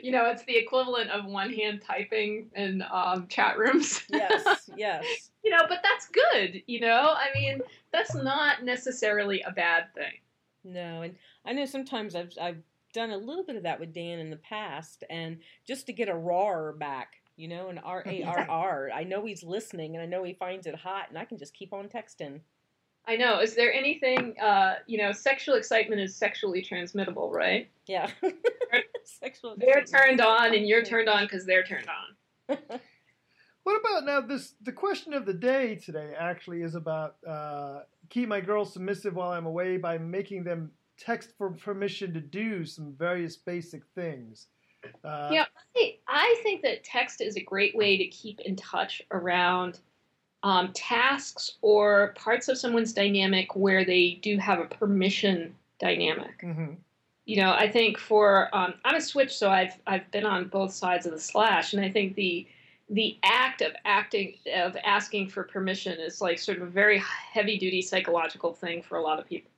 [0.03, 4.03] you know, it's the equivalent of one hand typing in um, chat rooms.
[4.11, 5.31] yes, yes.
[5.43, 6.63] You know, but that's good.
[6.67, 7.61] You know, I mean,
[7.93, 10.13] that's not necessarily a bad thing.
[10.65, 12.63] No, and I know sometimes I've I've
[12.95, 16.09] done a little bit of that with Dan in the past, and just to get
[16.09, 18.91] a roar back, you know, an R A R R.
[18.95, 21.53] I know he's listening, and I know he finds it hot, and I can just
[21.53, 22.41] keep on texting.
[23.07, 23.41] I know.
[23.41, 27.69] Is there anything, uh, you know, sexual excitement is sexually transmittable, right?
[27.87, 28.11] Yeah.
[29.05, 32.57] sexual they're turned on and you're turned on because they're turned on.
[33.63, 34.23] what about now?
[34.23, 39.15] This the question of the day today actually is about uh, keep my girls submissive
[39.15, 44.47] while I'm away by making them text for permission to do some various basic things.
[45.03, 45.45] Uh, yeah,
[45.77, 49.81] I, I think that text is a great way to keep in touch around
[50.43, 56.43] um, tasks or parts of someone's dynamic where they do have a permission dynamic.
[56.43, 56.75] Mm-hmm.
[57.25, 60.73] You know, I think for um, I'm a switch, so I've I've been on both
[60.75, 62.47] sides of the slash, and I think the
[62.91, 67.57] the act of acting of asking for permission is like sort of a very heavy
[67.57, 69.51] duty psychological thing for a lot of people.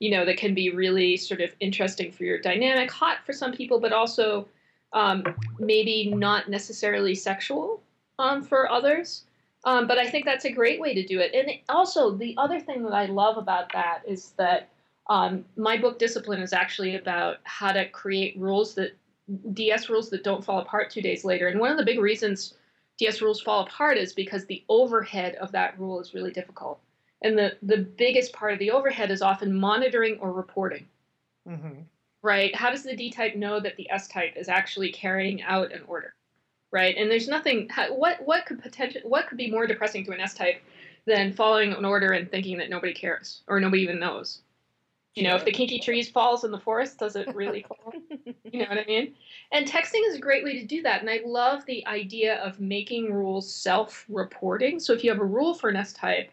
[0.00, 3.52] You know, that can be really sort of interesting for your dynamic, hot for some
[3.52, 4.48] people, but also
[4.92, 5.22] um,
[5.58, 7.80] maybe not necessarily sexual
[8.18, 9.24] um, for others.
[9.64, 11.34] Um, but I think that's a great way to do it.
[11.34, 14.70] And also, the other thing that I love about that is that
[15.08, 18.92] um, my book Discipline is actually about how to create rules that
[19.52, 21.48] DS rules that don't fall apart two days later.
[21.48, 22.54] And one of the big reasons
[22.96, 26.80] DS rules fall apart is because the overhead of that rule is really difficult.
[27.22, 30.86] And the, the biggest part of the overhead is often monitoring or reporting.
[31.48, 31.82] Mm-hmm.
[32.22, 32.54] Right?
[32.54, 35.82] How does the D type know that the S type is actually carrying out an
[35.86, 36.14] order?
[36.70, 36.96] right?
[36.96, 37.68] And there's nothing.
[37.90, 40.62] What what could potential what could be more depressing to an S type
[41.06, 44.40] than following an order and thinking that nobody cares or nobody even knows?
[45.16, 47.92] You know, if the kinky trees falls in the forest, does it really fall?
[48.44, 49.14] you know what I mean?
[49.50, 51.00] And texting is a great way to do that.
[51.00, 54.78] And I love the idea of making rules self-reporting.
[54.78, 56.30] So if you have a rule for an S type,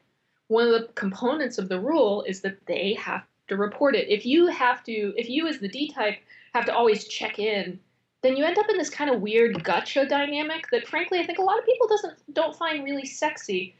[0.47, 4.09] one of the components of the rule is that they have to report it.
[4.09, 6.17] If you have to, if you as the D type
[6.53, 7.79] have to always check in
[8.21, 11.39] then you end up in this kind of weird gotcha dynamic that frankly I think
[11.39, 13.75] a lot of people doesn't don't find really sexy.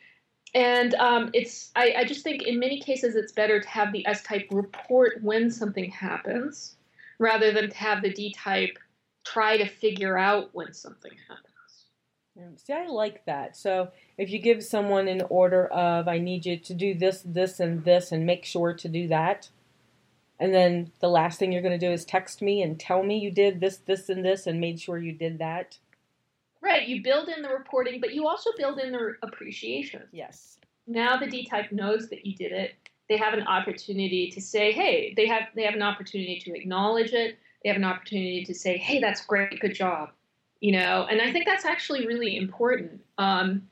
[0.56, 4.06] And um, it's I, I just think in many cases it's better to have the
[4.08, 6.76] S type report when something happens
[7.20, 8.78] rather than to have the D type
[9.26, 11.57] try to figure out when something happens.
[12.58, 13.58] See, I like that.
[13.58, 17.60] So if you give someone an order of, I need you to do this, this,
[17.60, 19.50] and this, and make sure to do that,
[20.40, 23.18] and then the last thing you're going to do is text me and tell me
[23.18, 25.80] you did this, this, and this, and made sure you did that.
[26.62, 26.88] Right.
[26.88, 30.04] You build in the reporting, but you also build in the appreciation.
[30.12, 30.58] Yes.
[30.86, 32.76] Now the D type knows that you did it.
[33.10, 37.14] They have an opportunity to say, "Hey." They have they have an opportunity to acknowledge
[37.14, 37.38] it.
[37.64, 39.60] They have an opportunity to say, "Hey, that's great.
[39.60, 40.12] Good job."
[40.60, 43.02] You know, and I think that's actually really important.
[43.18, 43.68] Um,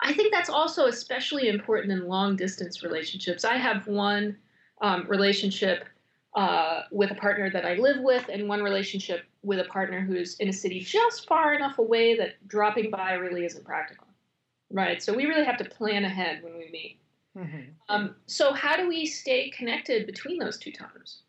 [0.00, 3.44] I think that's also especially important in long distance relationships.
[3.44, 4.36] I have one
[4.80, 5.86] um, relationship
[6.34, 10.36] uh, with a partner that I live with, and one relationship with a partner who's
[10.36, 14.06] in a city just far enough away that dropping by really isn't practical.
[14.70, 15.02] Right.
[15.02, 17.00] So we really have to plan ahead when we meet.
[17.36, 17.70] Mm-hmm.
[17.88, 21.22] Um, so, how do we stay connected between those two times?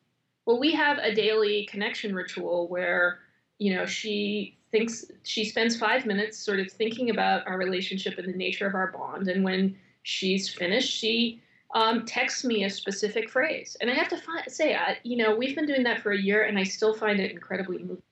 [0.45, 3.19] Well, we have a daily connection ritual where,
[3.59, 8.27] you know, she thinks she spends five minutes sort of thinking about our relationship and
[8.31, 9.27] the nature of our bond.
[9.27, 11.41] And when she's finished, she
[11.75, 13.77] um, texts me a specific phrase.
[13.81, 16.17] And I have to fi- say, I, you know, we've been doing that for a
[16.19, 18.03] year and I still find it incredibly moving.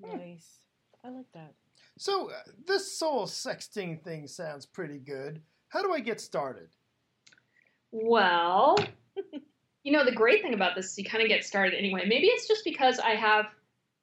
[0.00, 0.58] Nice.
[1.04, 1.54] I like that.
[1.96, 5.40] So, uh, this soul sexting thing sounds pretty good.
[5.68, 6.68] How do I get started?
[7.92, 8.76] Well,
[9.84, 12.04] you know, the great thing about this is you kind of get started anyway.
[12.08, 13.46] Maybe it's just because I have,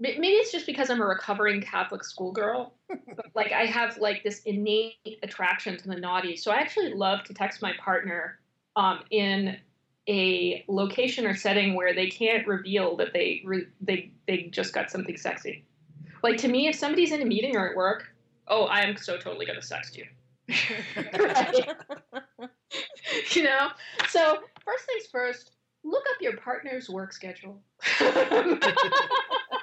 [0.02, 2.74] maybe it's just because I'm a recovering Catholic schoolgirl.
[3.36, 6.36] like, I have like this innate attraction to the naughty.
[6.36, 8.40] So I actually love to text my partner
[8.76, 9.58] um, in
[10.10, 14.90] a location or setting where they can't reveal that they re- they they just got
[14.90, 15.64] something sexy.
[16.24, 18.12] Like to me, if somebody's in a meeting or at work,
[18.48, 20.06] oh, I am so totally gonna sext you.
[23.36, 23.70] you know?
[24.10, 25.52] So, first things first,
[25.84, 27.62] look up your partner's work schedule.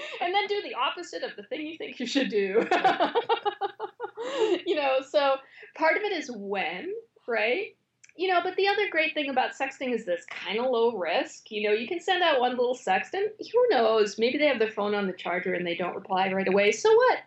[0.20, 2.66] and then do the opposite of the thing you think you should do.
[4.66, 5.36] you know, so
[5.76, 6.92] part of it is when,
[7.26, 7.76] right?
[8.16, 11.50] You know, but the other great thing about sexting is this kind of low risk.
[11.50, 14.18] You know, you can send out one little sext, and who knows?
[14.18, 16.72] Maybe they have their phone on the charger and they don't reply right away.
[16.72, 17.18] So what?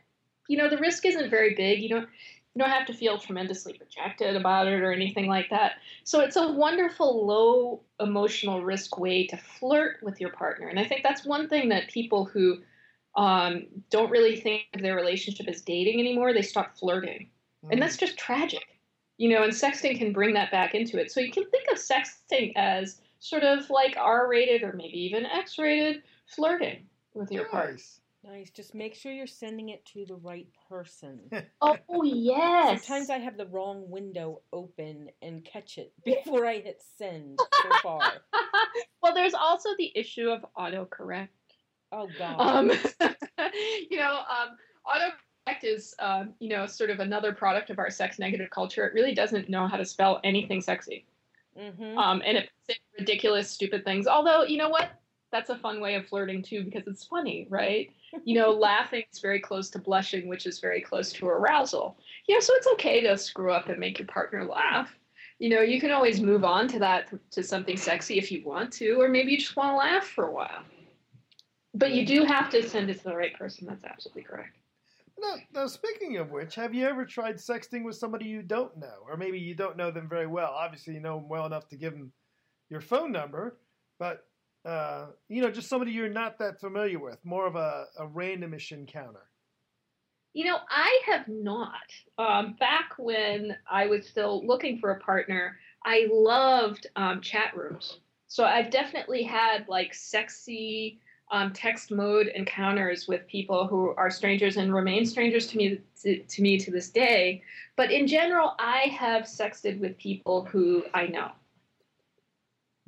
[0.47, 1.79] You know, the risk isn't very big.
[1.81, 2.09] You don't
[2.55, 5.73] you don't have to feel tremendously rejected about it or anything like that.
[6.05, 10.69] So it's a wonderful low emotional risk way to flirt with your partner.
[10.69, 12.59] And I think that's one thing that people who
[13.17, 17.29] um, don't really think of their relationship as dating anymore, they stop flirting.
[17.65, 17.73] Mm.
[17.73, 18.65] And that's just tragic.
[19.17, 21.11] You know, and sexting can bring that back into it.
[21.11, 25.25] So you can think of sexting as sort of like R rated or maybe even
[25.25, 27.51] X rated flirting with your nice.
[27.51, 27.77] partner.
[28.27, 28.49] Nice.
[28.49, 31.19] Just make sure you're sending it to the right person.
[31.61, 32.85] oh, yes.
[32.85, 37.69] Sometimes I have the wrong window open and catch it before I hit send so
[37.83, 38.01] far.
[39.03, 41.29] well, there's also the issue of autocorrect.
[41.91, 42.39] Oh, God.
[42.39, 42.69] Um,
[43.91, 44.57] you know, um,
[44.87, 48.87] autocorrect is, um, you know, sort of another product of our sex negative culture.
[48.87, 51.05] It really doesn't know how to spell anything sexy.
[51.59, 51.97] Mm-hmm.
[51.97, 54.07] Um, and it says ridiculous, stupid things.
[54.07, 54.89] Although, you know what?
[55.35, 57.91] That's a fun way of flirting too because it's funny, right?
[58.23, 61.97] you know, laughing is very close to blushing, which is very close to arousal.
[62.25, 64.97] Yeah, so it's okay to screw up and make your partner laugh.
[65.39, 68.71] You know, you can always move on to that to something sexy if you want
[68.73, 70.63] to, or maybe you just want to laugh for a while.
[71.73, 73.67] But you do have to send it to the right person.
[73.67, 74.55] That's absolutely correct.
[75.19, 79.03] Now, now, speaking of which, have you ever tried sexting with somebody you don't know,
[79.05, 80.53] or maybe you don't know them very well?
[80.53, 82.13] Obviously, you know them well enough to give them
[82.69, 83.57] your phone number,
[83.99, 84.23] but
[84.65, 88.71] uh, you know, just somebody you're not that familiar with, more of a, a randomish
[88.71, 89.27] encounter?
[90.33, 91.71] You know, I have not.
[92.17, 97.99] Um, back when I was still looking for a partner, I loved um, chat rooms.
[98.27, 100.99] So I've definitely had like sexy
[101.31, 106.19] um, text mode encounters with people who are strangers and remain strangers to me to,
[106.23, 107.41] to me to this day.
[107.75, 111.31] But in general, I have sexted with people who I know.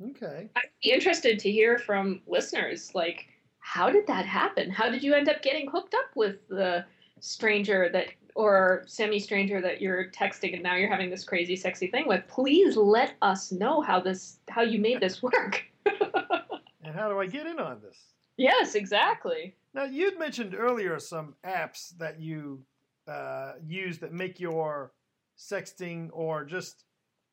[0.02, 0.48] Okay.
[0.56, 3.26] I'd be interested to hear from listeners like
[3.60, 4.70] how did that happen?
[4.70, 6.84] How did you end up getting hooked up with the
[7.20, 12.06] stranger that or semi-stranger that you're texting and now you're having this crazy sexy thing
[12.06, 12.26] with?
[12.28, 15.64] Please let us know how this how you made this work.
[15.84, 17.98] and how do I get in on this?
[18.36, 19.54] Yes, exactly.
[19.74, 22.62] Now you'd mentioned earlier some apps that you
[23.08, 24.92] uh, use that make your
[25.36, 26.84] sexting or just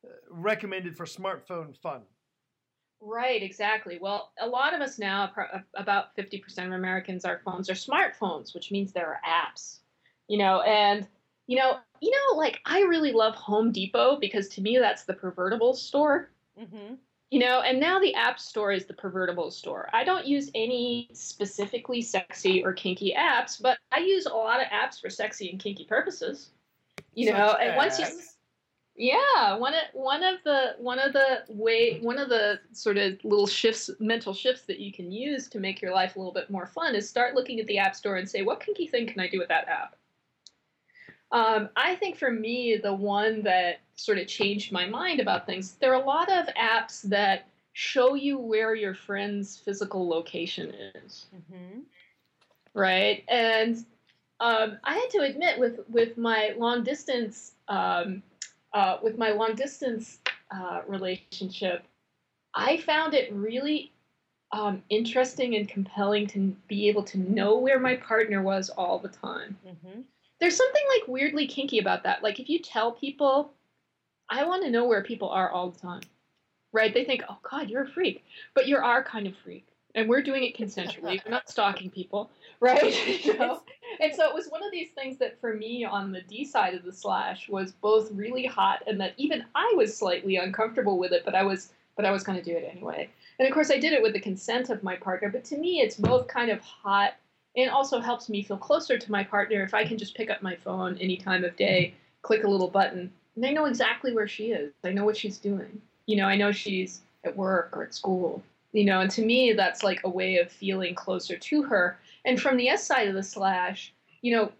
[0.05, 2.01] uh, recommended for smartphone fun.
[3.07, 3.99] Right, exactly.
[4.01, 5.31] Well, a lot of us now,
[5.75, 9.77] about 50% of Americans, our phones are smartphones, which means there are apps.
[10.27, 11.07] You know, and
[11.45, 15.13] you know, you know, like I really love Home Depot because to me that's the
[15.13, 16.31] pervertible store.
[16.59, 16.95] Mm-hmm.
[17.29, 19.87] You know, and now the App Store is the pervertible store.
[19.93, 24.67] I don't use any specifically sexy or kinky apps, but I use a lot of
[24.67, 26.49] apps for sexy and kinky purposes.
[27.13, 28.07] You Such know, and once you
[28.97, 33.13] yeah, one of one of the one of the way one of the sort of
[33.25, 36.49] little shifts, mental shifts that you can use to make your life a little bit
[36.49, 39.19] more fun is start looking at the app store and say, what kinky thing can
[39.19, 39.95] I do with that app?
[41.31, 45.73] Um, I think for me, the one that sort of changed my mind about things,
[45.73, 51.25] there are a lot of apps that show you where your friend's physical location is.
[51.35, 51.79] Mm-hmm.
[52.73, 53.77] Right, and
[54.39, 57.53] um, I had to admit, with with my long distance.
[57.67, 58.23] Um,
[58.75, 60.19] uh, with my long distance
[60.51, 61.83] uh, relationship,
[62.53, 63.91] I found it really
[64.51, 69.09] um, interesting and compelling to be able to know where my partner was all the
[69.09, 69.57] time.
[69.67, 70.01] Mm-hmm.
[70.39, 72.21] There's something like weirdly kinky about that.
[72.21, 73.51] Like if you tell people
[74.29, 76.01] I want to know where people are all the time.
[76.73, 76.93] Right?
[76.93, 78.23] They think, oh God, you're a freak.
[78.53, 79.67] But you are our kind of freak.
[79.93, 81.23] And we're doing it consensually.
[81.23, 82.29] we're not stalking people.
[82.59, 83.23] Right?
[83.25, 83.61] you know?
[83.99, 86.73] And so it was one of these things that for me on the D side
[86.73, 91.11] of the slash was both really hot and that even I was slightly uncomfortable with
[91.11, 93.09] it, but I was but I was gonna do it anyway.
[93.39, 95.81] And of course I did it with the consent of my partner, but to me
[95.81, 97.15] it's both kind of hot
[97.55, 100.41] and also helps me feel closer to my partner if I can just pick up
[100.41, 104.27] my phone any time of day, click a little button, and I know exactly where
[104.27, 104.73] she is.
[104.83, 105.81] I know what she's doing.
[106.05, 108.43] You know, I know she's at work or at school.
[108.71, 111.97] You know, and to me, that's like a way of feeling closer to her.
[112.25, 114.51] And from the S side of the slash, you know,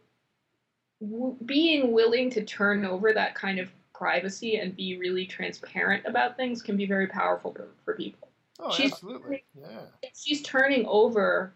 [1.02, 6.38] w- being willing to turn over that kind of privacy and be really transparent about
[6.38, 8.28] things can be very powerful for, for people.
[8.60, 9.44] Oh, She's- absolutely.
[9.60, 9.82] Yeah.
[10.14, 11.54] She's turning over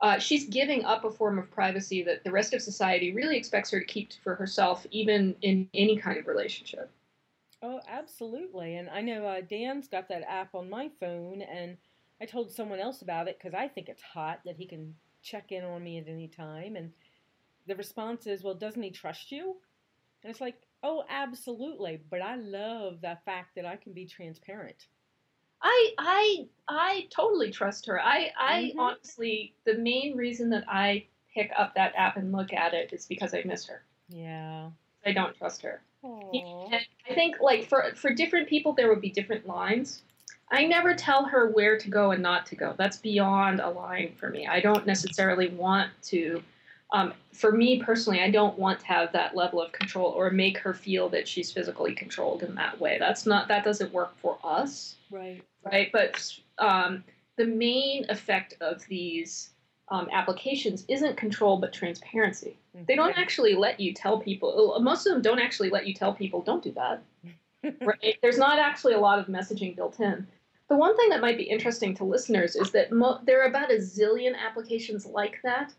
[0.00, 3.70] uh, she's giving up a form of privacy that the rest of society really expects
[3.70, 6.90] her to keep for herself, even in any kind of relationship.
[7.62, 8.76] Oh, absolutely.
[8.76, 11.76] And I know uh, Dan's got that app on my phone, and
[12.20, 15.52] I told someone else about it because I think it's hot that he can check
[15.52, 16.76] in on me at any time.
[16.76, 16.92] And
[17.66, 19.56] the response is, well, doesn't he trust you?
[20.22, 22.00] And it's like, oh, absolutely.
[22.10, 24.86] But I love the fact that I can be transparent.
[25.62, 28.00] I I I totally trust her.
[28.00, 28.78] I I Mhm.
[28.78, 33.06] honestly the main reason that I pick up that app and look at it is
[33.06, 33.82] because I miss her.
[34.08, 34.70] Yeah.
[35.04, 35.82] I don't trust her.
[36.04, 36.72] Aww.
[36.72, 40.02] And I think like for for different people there would be different lines.
[40.50, 42.74] I never tell her where to go and not to go.
[42.78, 44.46] That's beyond a line for me.
[44.46, 46.42] I don't necessarily want to.
[46.90, 50.56] Um, for me personally, I don't want to have that level of control or make
[50.58, 52.96] her feel that she's physically controlled in that way.
[52.98, 55.42] That's not that doesn't work for us Right.
[55.64, 55.90] right?
[55.92, 57.04] But um,
[57.36, 59.50] the main effect of these
[59.90, 62.56] um, applications isn't control but transparency.
[62.86, 63.18] They don't Mhm.
[63.18, 64.78] actually let you tell people.
[64.80, 67.02] Most of them don't actually let you tell people don't do that.
[67.82, 68.16] right?
[68.22, 70.26] There's not actually a lot of messaging built in.
[70.68, 73.72] The one thing that might be interesting to listeners is that mo- there are about
[73.72, 75.74] a zillion applications like that,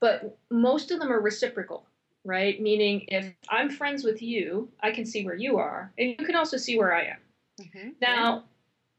[0.00, 1.86] but most of them are reciprocal,
[2.24, 2.60] right?
[2.60, 6.34] Meaning, if I'm friends with you, I can see where you are, and you can
[6.34, 7.18] also see where I am.
[7.60, 7.94] Mhm.
[8.00, 8.44] Now,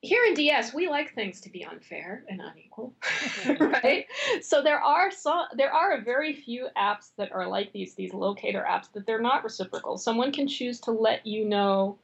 [0.02, 2.94] here in DS, we like things to be unfair and unequal,
[3.60, 4.06] right?
[4.42, 8.14] So there are some, there are a very few apps that are like these, these
[8.14, 9.98] locator apps that they're not reciprocal.
[9.98, 11.98] Someone can choose to let you know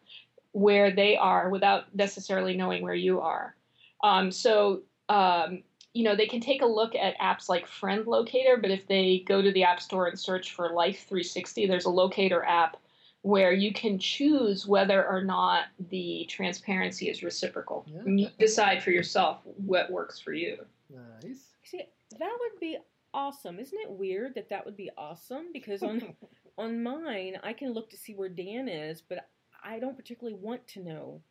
[0.51, 3.55] where they are without necessarily knowing where you are.
[4.03, 8.57] Um, so um, you know they can take a look at apps like Friend Locator,
[8.57, 11.89] but if they go to the App Store and search for Life 360, there's a
[11.89, 12.77] locator app
[13.23, 17.85] where you can choose whether or not the transparency is reciprocal.
[17.87, 18.01] Yeah.
[18.05, 20.57] You decide for yourself what works for you.
[20.89, 21.51] Nice.
[21.63, 21.83] See,
[22.17, 22.77] that would be
[23.13, 23.59] awesome.
[23.59, 25.47] Isn't it weird that that would be awesome?
[25.53, 26.15] Because on
[26.57, 29.27] on mine, I can look to see where Dan is, but
[29.63, 31.21] I don't particularly want to know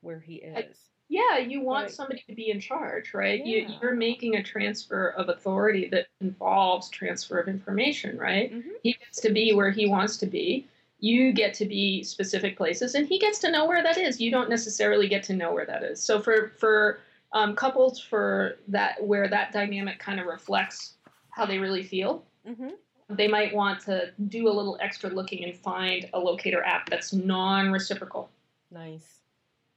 [0.00, 0.90] where he is.
[1.08, 3.44] Yeah, you want somebody to be in charge, right?
[3.44, 3.78] You, Yeah.
[3.80, 8.52] you're making a transfer of authority that involves transfer of information, right?
[8.52, 8.72] Mhm.
[8.82, 10.66] He gets to be where he wants to be.
[10.98, 14.20] You get to be specific places, and he gets to know where that is.
[14.20, 16.02] You don't necessarily get to know where that is.
[16.02, 17.00] So for for
[17.32, 20.94] um, couples, for that where that dynamic kind of reflects
[21.30, 22.78] how they really feel, Mhm.
[23.08, 27.12] They might want to do a little extra looking and find a locator app that's
[27.12, 28.28] non-reciprocal.
[28.70, 29.20] Nice.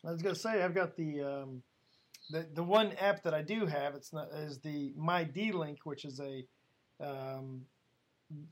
[0.05, 1.61] I was gonna say I've got the um,
[2.29, 3.95] the the one app that I do have.
[3.95, 6.45] It's not is the My D Link, which is a
[7.01, 7.61] um,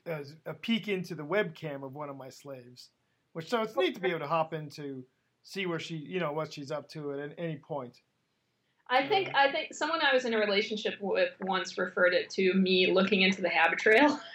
[0.06, 2.90] a, a peek into the webcam of one of my slaves.
[3.34, 5.04] Which so it's neat to be able to hop into
[5.44, 8.02] see where she you know what she's up to at any point.
[8.90, 12.54] I think I think someone I was in a relationship with once referred it to
[12.54, 14.20] me looking into the habit trail.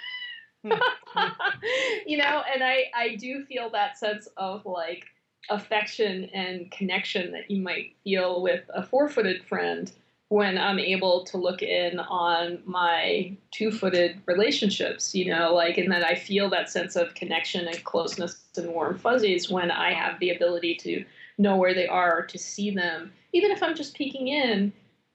[2.07, 5.05] you know, and I I do feel that sense of like
[5.51, 9.91] affection and connection that you might feel with a four-footed friend
[10.29, 16.07] when I'm able to look in on my two-footed relationships, you know, like and that
[16.07, 20.31] I feel that sense of connection and closeness and warm fuzzies when I have the
[20.31, 21.05] ability to
[21.37, 24.73] know where they are, to see them, even if I'm just peeking in,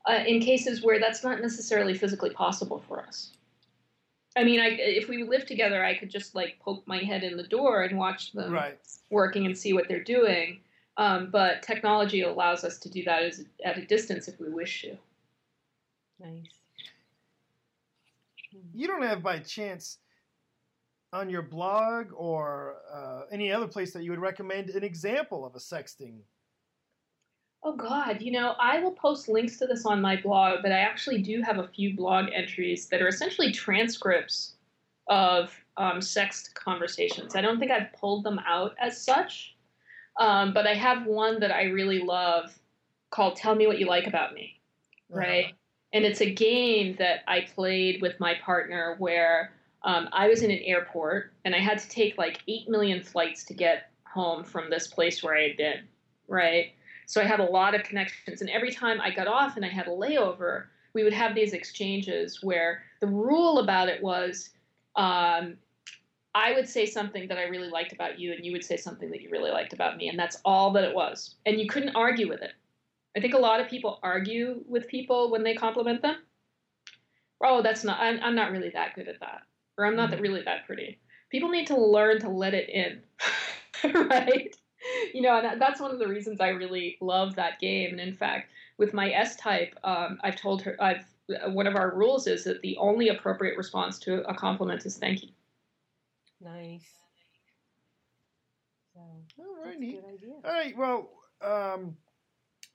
[0.08, 3.32] uh, in cases where that's not necessarily physically possible for us.
[4.38, 7.36] I mean, I, if we lived together, I could just like poke my head in
[7.36, 8.78] the door and watch them Right.
[9.10, 10.60] working and see what they're doing.
[10.98, 14.84] Um, but technology allows us to do that as, at a distance if we wish
[14.84, 14.98] to.
[16.20, 16.60] Nice.
[18.74, 19.98] You don't have by chance
[21.14, 25.56] on your blog or uh, any other place that you would recommend an example of
[25.56, 26.20] a sexting.
[27.68, 30.80] Oh God, you know, I will post links to this on my blog, but I
[30.80, 34.56] actually do have a few blog entries that are essentially transcripts
[35.10, 37.36] of um, sexed conversations.
[37.36, 39.56] I don't think I've pulled them out as such,
[40.18, 42.58] Um, but I have one that I really love
[43.12, 44.62] called Tell Me What You Like About Me,
[45.12, 45.20] Uh-huh.
[45.20, 45.56] right?
[45.94, 49.54] And it's a game that I played with my partner where
[49.84, 53.44] um, I was in an airport and I had to take like 8 million flights
[53.46, 55.88] to get home from this place where I had been,
[56.30, 56.74] right?
[57.08, 58.42] So I had a lot of connections.
[58.42, 61.54] And every time I got off and I had a layover, we would have these
[61.54, 64.50] exchanges where the rule about it was
[64.98, 65.58] um,
[66.36, 69.10] I would say something that I really liked about you, and you would say something
[69.10, 70.10] that you really liked about me.
[70.10, 71.36] And that's all that it was.
[71.46, 72.52] And you couldn't argue with it.
[73.16, 76.18] I think a lot of people argue with people when they compliment them.
[77.44, 79.42] Oh, that's not, I'm, I'm not really that good at that.
[79.78, 81.00] Or I'm not that really that pretty.
[81.32, 83.02] People need to learn to let it in,
[84.10, 84.56] right?
[85.14, 87.92] You know, and that's one of the reasons I really love that game.
[87.92, 91.06] And in fact, with my S type, um, I've told her, I've,
[91.48, 95.24] one of our rules is that the only appropriate response to a compliment is thank
[95.24, 95.30] you.
[96.42, 96.86] Nice.
[98.94, 99.00] So,
[99.40, 100.34] All right, that's a good idea.
[100.44, 100.78] All right.
[100.78, 101.10] Well,
[101.42, 101.96] um,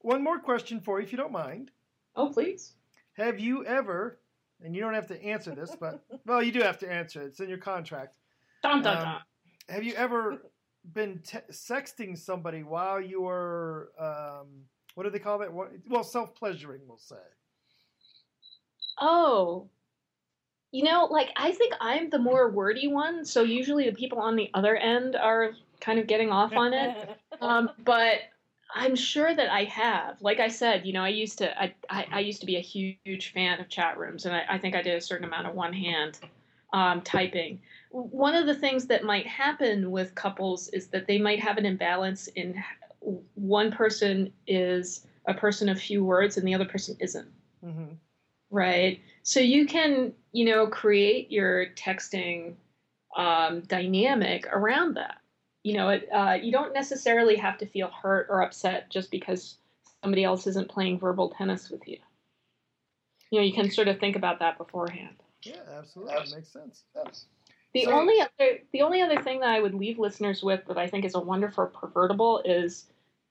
[0.01, 1.71] one more question for you, if you don't mind.
[2.17, 2.73] Oh, please.
[3.15, 4.19] Have you ever,
[4.65, 7.27] and you don't have to answer this, but well, you do have to answer it.
[7.27, 8.15] It's in your contract.
[8.63, 9.21] Dun, dun, Um, dun.
[9.69, 10.43] Have you ever
[10.93, 14.49] been te- sexting somebody while you were, um,
[14.95, 15.53] what do they call that?
[15.53, 17.17] Well, self pleasuring, we'll say.
[19.01, 19.69] Oh,
[20.71, 24.37] you know, like I think I'm the more wordy one, so usually the people on
[24.37, 27.11] the other end are kind of getting off on it.
[27.41, 28.19] Um, but
[28.73, 30.23] I'm sure that I have.
[30.23, 32.61] Like I said, you know, I used to I, I, I used to be a
[32.61, 35.57] huge fan of chat rooms, and I, I think I did a certain amount of
[35.57, 36.21] one hand
[36.73, 37.61] um, typing.
[37.91, 41.67] One of the things that might happen with couples is that they might have an
[41.67, 42.63] imbalance in
[43.35, 47.29] one person is a person of few words and the other person isn't
[47.65, 47.95] Mm-hmm.
[48.51, 49.01] right?
[49.23, 52.55] So you can, you know, create your texting
[53.17, 55.19] um, dynamic around that.
[55.63, 59.59] You know, it, uh, you don't necessarily have to feel hurt or upset just because
[60.03, 61.99] somebody else isn't playing verbal tennis with you.
[63.31, 65.22] You know, you can sort of think about that beforehand.
[65.43, 66.15] Yeah, absolutely.
[66.15, 66.85] That makes sense.
[67.75, 70.79] The So- only other the only other thing that I would leave listeners with that
[70.79, 72.87] I think is a wonderful pervertible is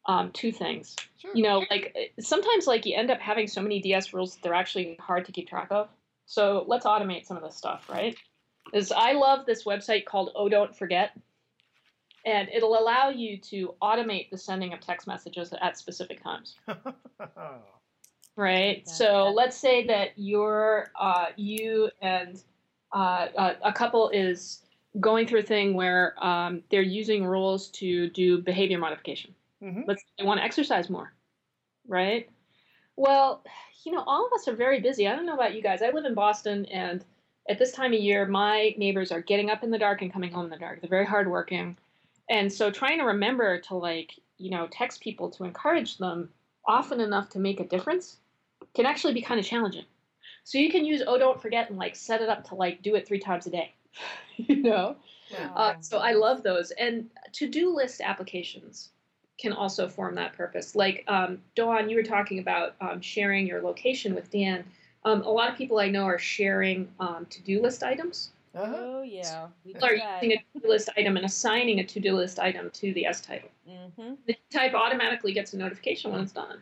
[0.07, 0.95] um, two things.
[1.18, 1.32] Sure.
[1.36, 4.55] you know like sometimes like you end up having so many ds rules that they're
[4.55, 5.88] actually hard to keep track of
[6.26, 8.18] so let's automate some of this stuff right
[8.74, 11.12] is i love this website called oh don't forget
[12.26, 16.55] and it'll allow you to automate the sending of text messages at specific times
[18.36, 22.41] right That- so that- let's say that you're uh, you and
[22.93, 24.63] uh, a, a couple is
[24.99, 29.84] going through a thing where um, they're using rules to do behavior modification Mhm.
[29.88, 31.13] let's say they want to exercise more,
[31.88, 32.27] right?
[32.95, 33.43] Well,
[33.86, 35.07] you know, all of us are very busy.
[35.07, 35.82] I don't know about you guys.
[35.82, 37.05] I live in Boston, and
[37.47, 40.32] at this time of year, my neighbors are getting up in the dark and coming
[40.32, 40.82] home in the dark.
[40.82, 41.77] They're very hardworking,
[42.29, 46.29] and so trying to remember to like, you know, text people to encourage them
[46.66, 48.18] often enough to make a difference
[48.74, 49.86] can actually be kind of challenging.
[50.43, 52.95] So you can use oh don't forget and like set it up to like do
[52.95, 53.74] it three times a day,
[54.38, 54.95] you know.
[55.55, 56.72] Uh, so I love those.
[56.72, 58.89] And to do list applications
[59.39, 60.76] can also form that purpose.
[60.76, 64.64] Like um, Dawn, you were talking about um, sharing your location with Dan.
[65.03, 68.32] Um, a lot of people I know are sharing um, to do list items.
[68.54, 68.76] Uh-huh.
[68.78, 71.84] Oh yeah, we do People are using a to do list item and assigning a
[71.86, 73.49] to do list item to the S type.
[73.70, 74.16] Mm-hmm.
[74.28, 76.60] The type automatically gets a notification when it's done.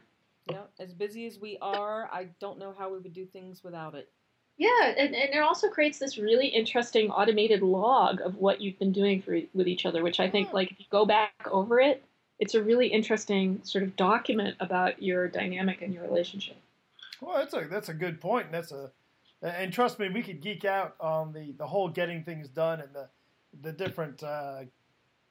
[0.49, 0.69] Yep.
[0.79, 4.09] As busy as we are, I don't know how we would do things without it.
[4.57, 8.91] Yeah, and, and it also creates this really interesting automated log of what you've been
[8.91, 10.55] doing for with each other, which I think, Hmm.
[10.55, 12.03] like, if you go back over it,
[12.39, 16.57] it's a really interesting sort of document about your dynamic and your relationship.
[17.21, 18.45] Well, that's a that's a good point.
[18.45, 18.91] And that's a
[19.41, 22.93] and trust me, we could geek out on the the whole getting things done and
[22.93, 23.09] the
[23.61, 24.61] the different uh,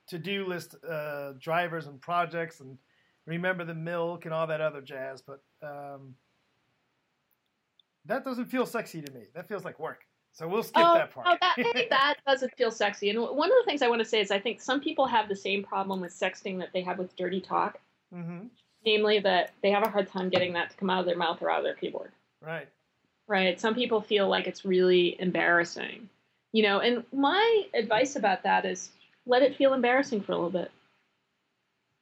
[0.09, 2.79] to do list uh, drivers and projects and
[3.27, 5.23] remember the milk and all that other jazz.
[5.23, 6.15] But um,
[8.07, 9.25] that doesn't feel sexy to me.
[9.35, 10.05] That feels like work.
[10.33, 11.27] So we'll skip oh, that part.
[11.29, 13.11] oh, that, that doesn't feel sexy.
[13.11, 15.29] And one of the things I want to say is I think some people have
[15.29, 17.79] the same problem with sexting that they have with dirty talk,
[18.13, 18.47] hmm
[18.85, 21.43] namely that they have a hard time getting that to come out of their mouth
[21.43, 22.13] or out of their keyboard.
[22.41, 22.69] Right.
[23.29, 23.61] Right?
[23.61, 26.09] Some people feel like it's really embarrassing,
[26.53, 26.81] you know.
[26.81, 28.91] And my advice about that is
[29.27, 30.71] let it feel embarrassing for a little bit.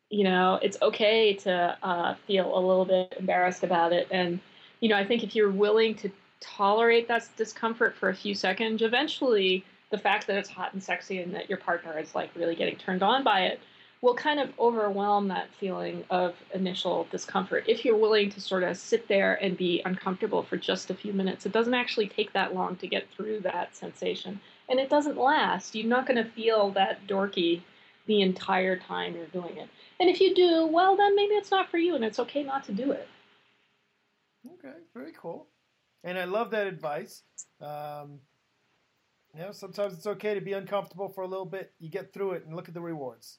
[0.09, 4.41] You know, it's okay to uh, feel a little bit embarrassed about it, and
[4.81, 6.11] you know, I think if you're willing to
[6.41, 11.19] tolerate that discomfort for a few seconds, eventually the fact that it's hot and sexy
[11.19, 13.61] and that your partner is like really getting turned on by it
[14.03, 17.65] will kind of overwhelm that feeling of initial discomfort.
[17.67, 21.13] If you're willing to sort of sit there and be uncomfortable for just a few
[21.13, 24.41] minutes, it doesn't actually take that long to get through that sensation.
[24.69, 25.75] And it doesn't last.
[25.75, 27.63] You're not going to feel that dorky
[28.07, 29.69] the entire time you're doing it.
[29.99, 32.65] And if you do, well, then maybe it's not for you, and it's okay not
[32.65, 33.09] to do it.
[34.55, 35.49] Okay, very cool.
[36.05, 37.23] And I love that advice.
[37.61, 38.21] Um,
[39.35, 41.73] you know, sometimes it's okay to be uncomfortable for a little bit.
[41.79, 43.39] You get through it and look at the rewards.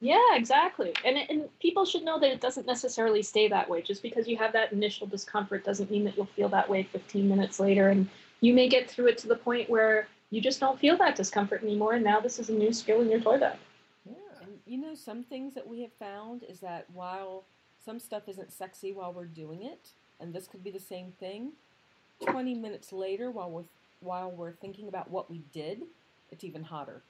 [0.00, 0.92] Yeah, exactly.
[1.04, 3.80] And and people should know that it doesn't necessarily stay that way.
[3.80, 7.28] Just because you have that initial discomfort doesn't mean that you'll feel that way 15
[7.28, 7.88] minutes later.
[7.88, 8.08] And
[8.40, 11.62] you may get through it to the point where you just don't feel that discomfort
[11.62, 11.94] anymore.
[11.94, 13.58] And now this is a new skill in your toy bag.
[14.04, 14.14] Yeah.
[14.42, 17.44] And you know, some things that we have found is that while
[17.82, 19.88] some stuff isn't sexy while we're doing it,
[20.20, 21.52] and this could be the same thing,
[22.26, 23.64] 20 minutes later, while we're
[24.00, 25.82] while we're thinking about what we did,
[26.30, 27.02] it's even hotter.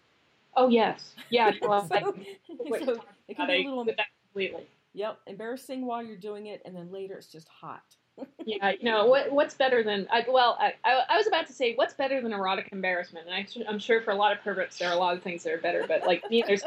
[0.56, 1.52] Oh yes, yeah.
[1.62, 3.86] Well, so, I- so it can be a little
[4.32, 4.66] completely.
[4.94, 7.82] yep embarrassing while you're doing it, and then later it's just hot.
[8.46, 9.30] Yeah, you know what?
[9.32, 10.06] What's better than?
[10.10, 13.34] I, well, I, I, I was about to say what's better than erotic embarrassment, and
[13.34, 15.52] I, I'm sure for a lot of perverts there are a lot of things that
[15.52, 16.62] are better, but like me, there's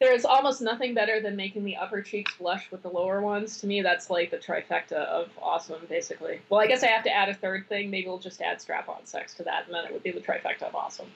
[0.00, 3.58] there's almost nothing better than making the upper cheeks blush with the lower ones.
[3.60, 6.40] To me, that's like the trifecta of awesome, basically.
[6.50, 7.90] Well, I guess I have to add a third thing.
[7.90, 10.62] Maybe we'll just add strap-on sex to that, and then it would be the trifecta
[10.64, 11.06] of awesome.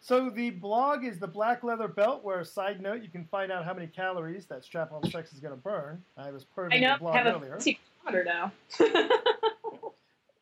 [0.00, 3.64] So the blog is the Black Leather Belt, where, side note, you can find out
[3.64, 6.02] how many calories that strap-on sex is going to burn.
[6.16, 7.58] I was I know the blog I have earlier.
[7.66, 8.52] a monitor now.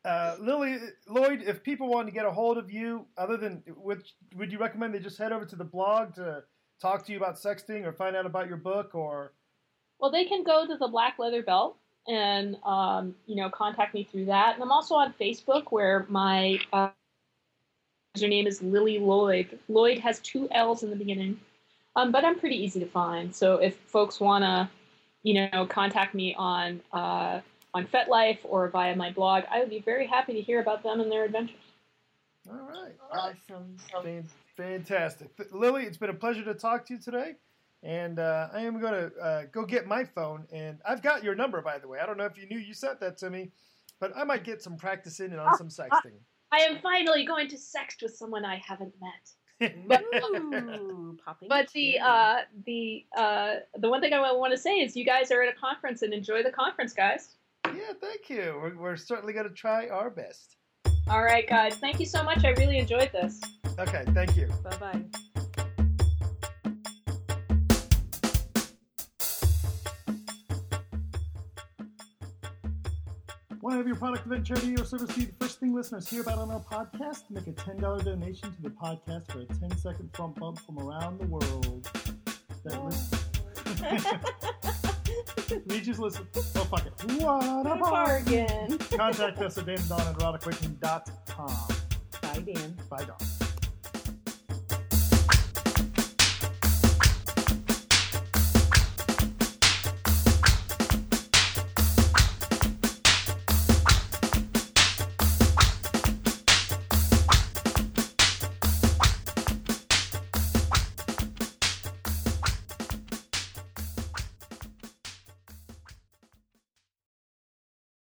[0.07, 0.77] Uh, Lily,
[1.09, 4.03] Lloyd, if people want to get a hold of you, other than would
[4.37, 6.43] would you recommend they just head over to the blog to
[6.81, 9.33] talk to you about sexting or find out about your book or?
[9.99, 11.75] Well, they can go to the Black Leather Belt
[12.07, 14.53] and um, you know contact me through that.
[14.53, 16.91] And I'm also on Facebook where my uh,
[18.17, 19.59] username is Lily Lloyd.
[19.67, 21.39] Lloyd has two L's in the beginning,
[21.95, 23.33] um, but I'm pretty easy to find.
[23.33, 24.69] So if folks want to,
[25.23, 27.41] you know, contact me on uh,
[27.73, 30.99] on FetLife or via my blog, I would be very happy to hear about them
[30.99, 31.57] and their adventures.
[32.49, 33.75] All right, Awesome.
[34.03, 35.83] Fan- fantastic, Th- Lily.
[35.83, 37.35] It's been a pleasure to talk to you today,
[37.83, 40.47] and uh, I am going to uh, go get my phone.
[40.51, 41.99] And I've got your number, by the way.
[41.99, 43.51] I don't know if you knew you sent that to me,
[43.99, 46.13] but I might get some practice in on some sexting.
[46.51, 49.31] I am finally going to sext with someone I haven't met.
[50.23, 51.17] Ooh,
[51.49, 55.31] But the uh, the uh, the one thing I want to say is you guys
[55.31, 57.35] are at a conference and enjoy the conference, guys.
[57.65, 58.59] yeah, thank you.
[58.61, 60.57] We're, we're certainly going to try our best.
[61.09, 61.75] All right, guys.
[61.77, 62.45] Thank you so much.
[62.45, 63.41] I really enjoyed this.
[63.79, 64.47] Okay, thank you.
[64.63, 65.19] bye bye.
[73.67, 76.21] Want to have your product, event, charity, or service be the first thing listeners hear
[76.21, 77.23] about on our podcast?
[77.29, 81.19] Make a $10 donation to the podcast for a 10 second front bump from around
[81.19, 81.83] the world.
[82.63, 82.81] That
[85.49, 86.25] li- we just listen.
[86.33, 86.93] Oh, fuck it.
[87.21, 88.77] What a bargain.
[88.77, 91.67] Contact us at eroticawakening.com.
[92.21, 92.77] Bye, Dan.
[92.89, 93.17] Bye, Dawn.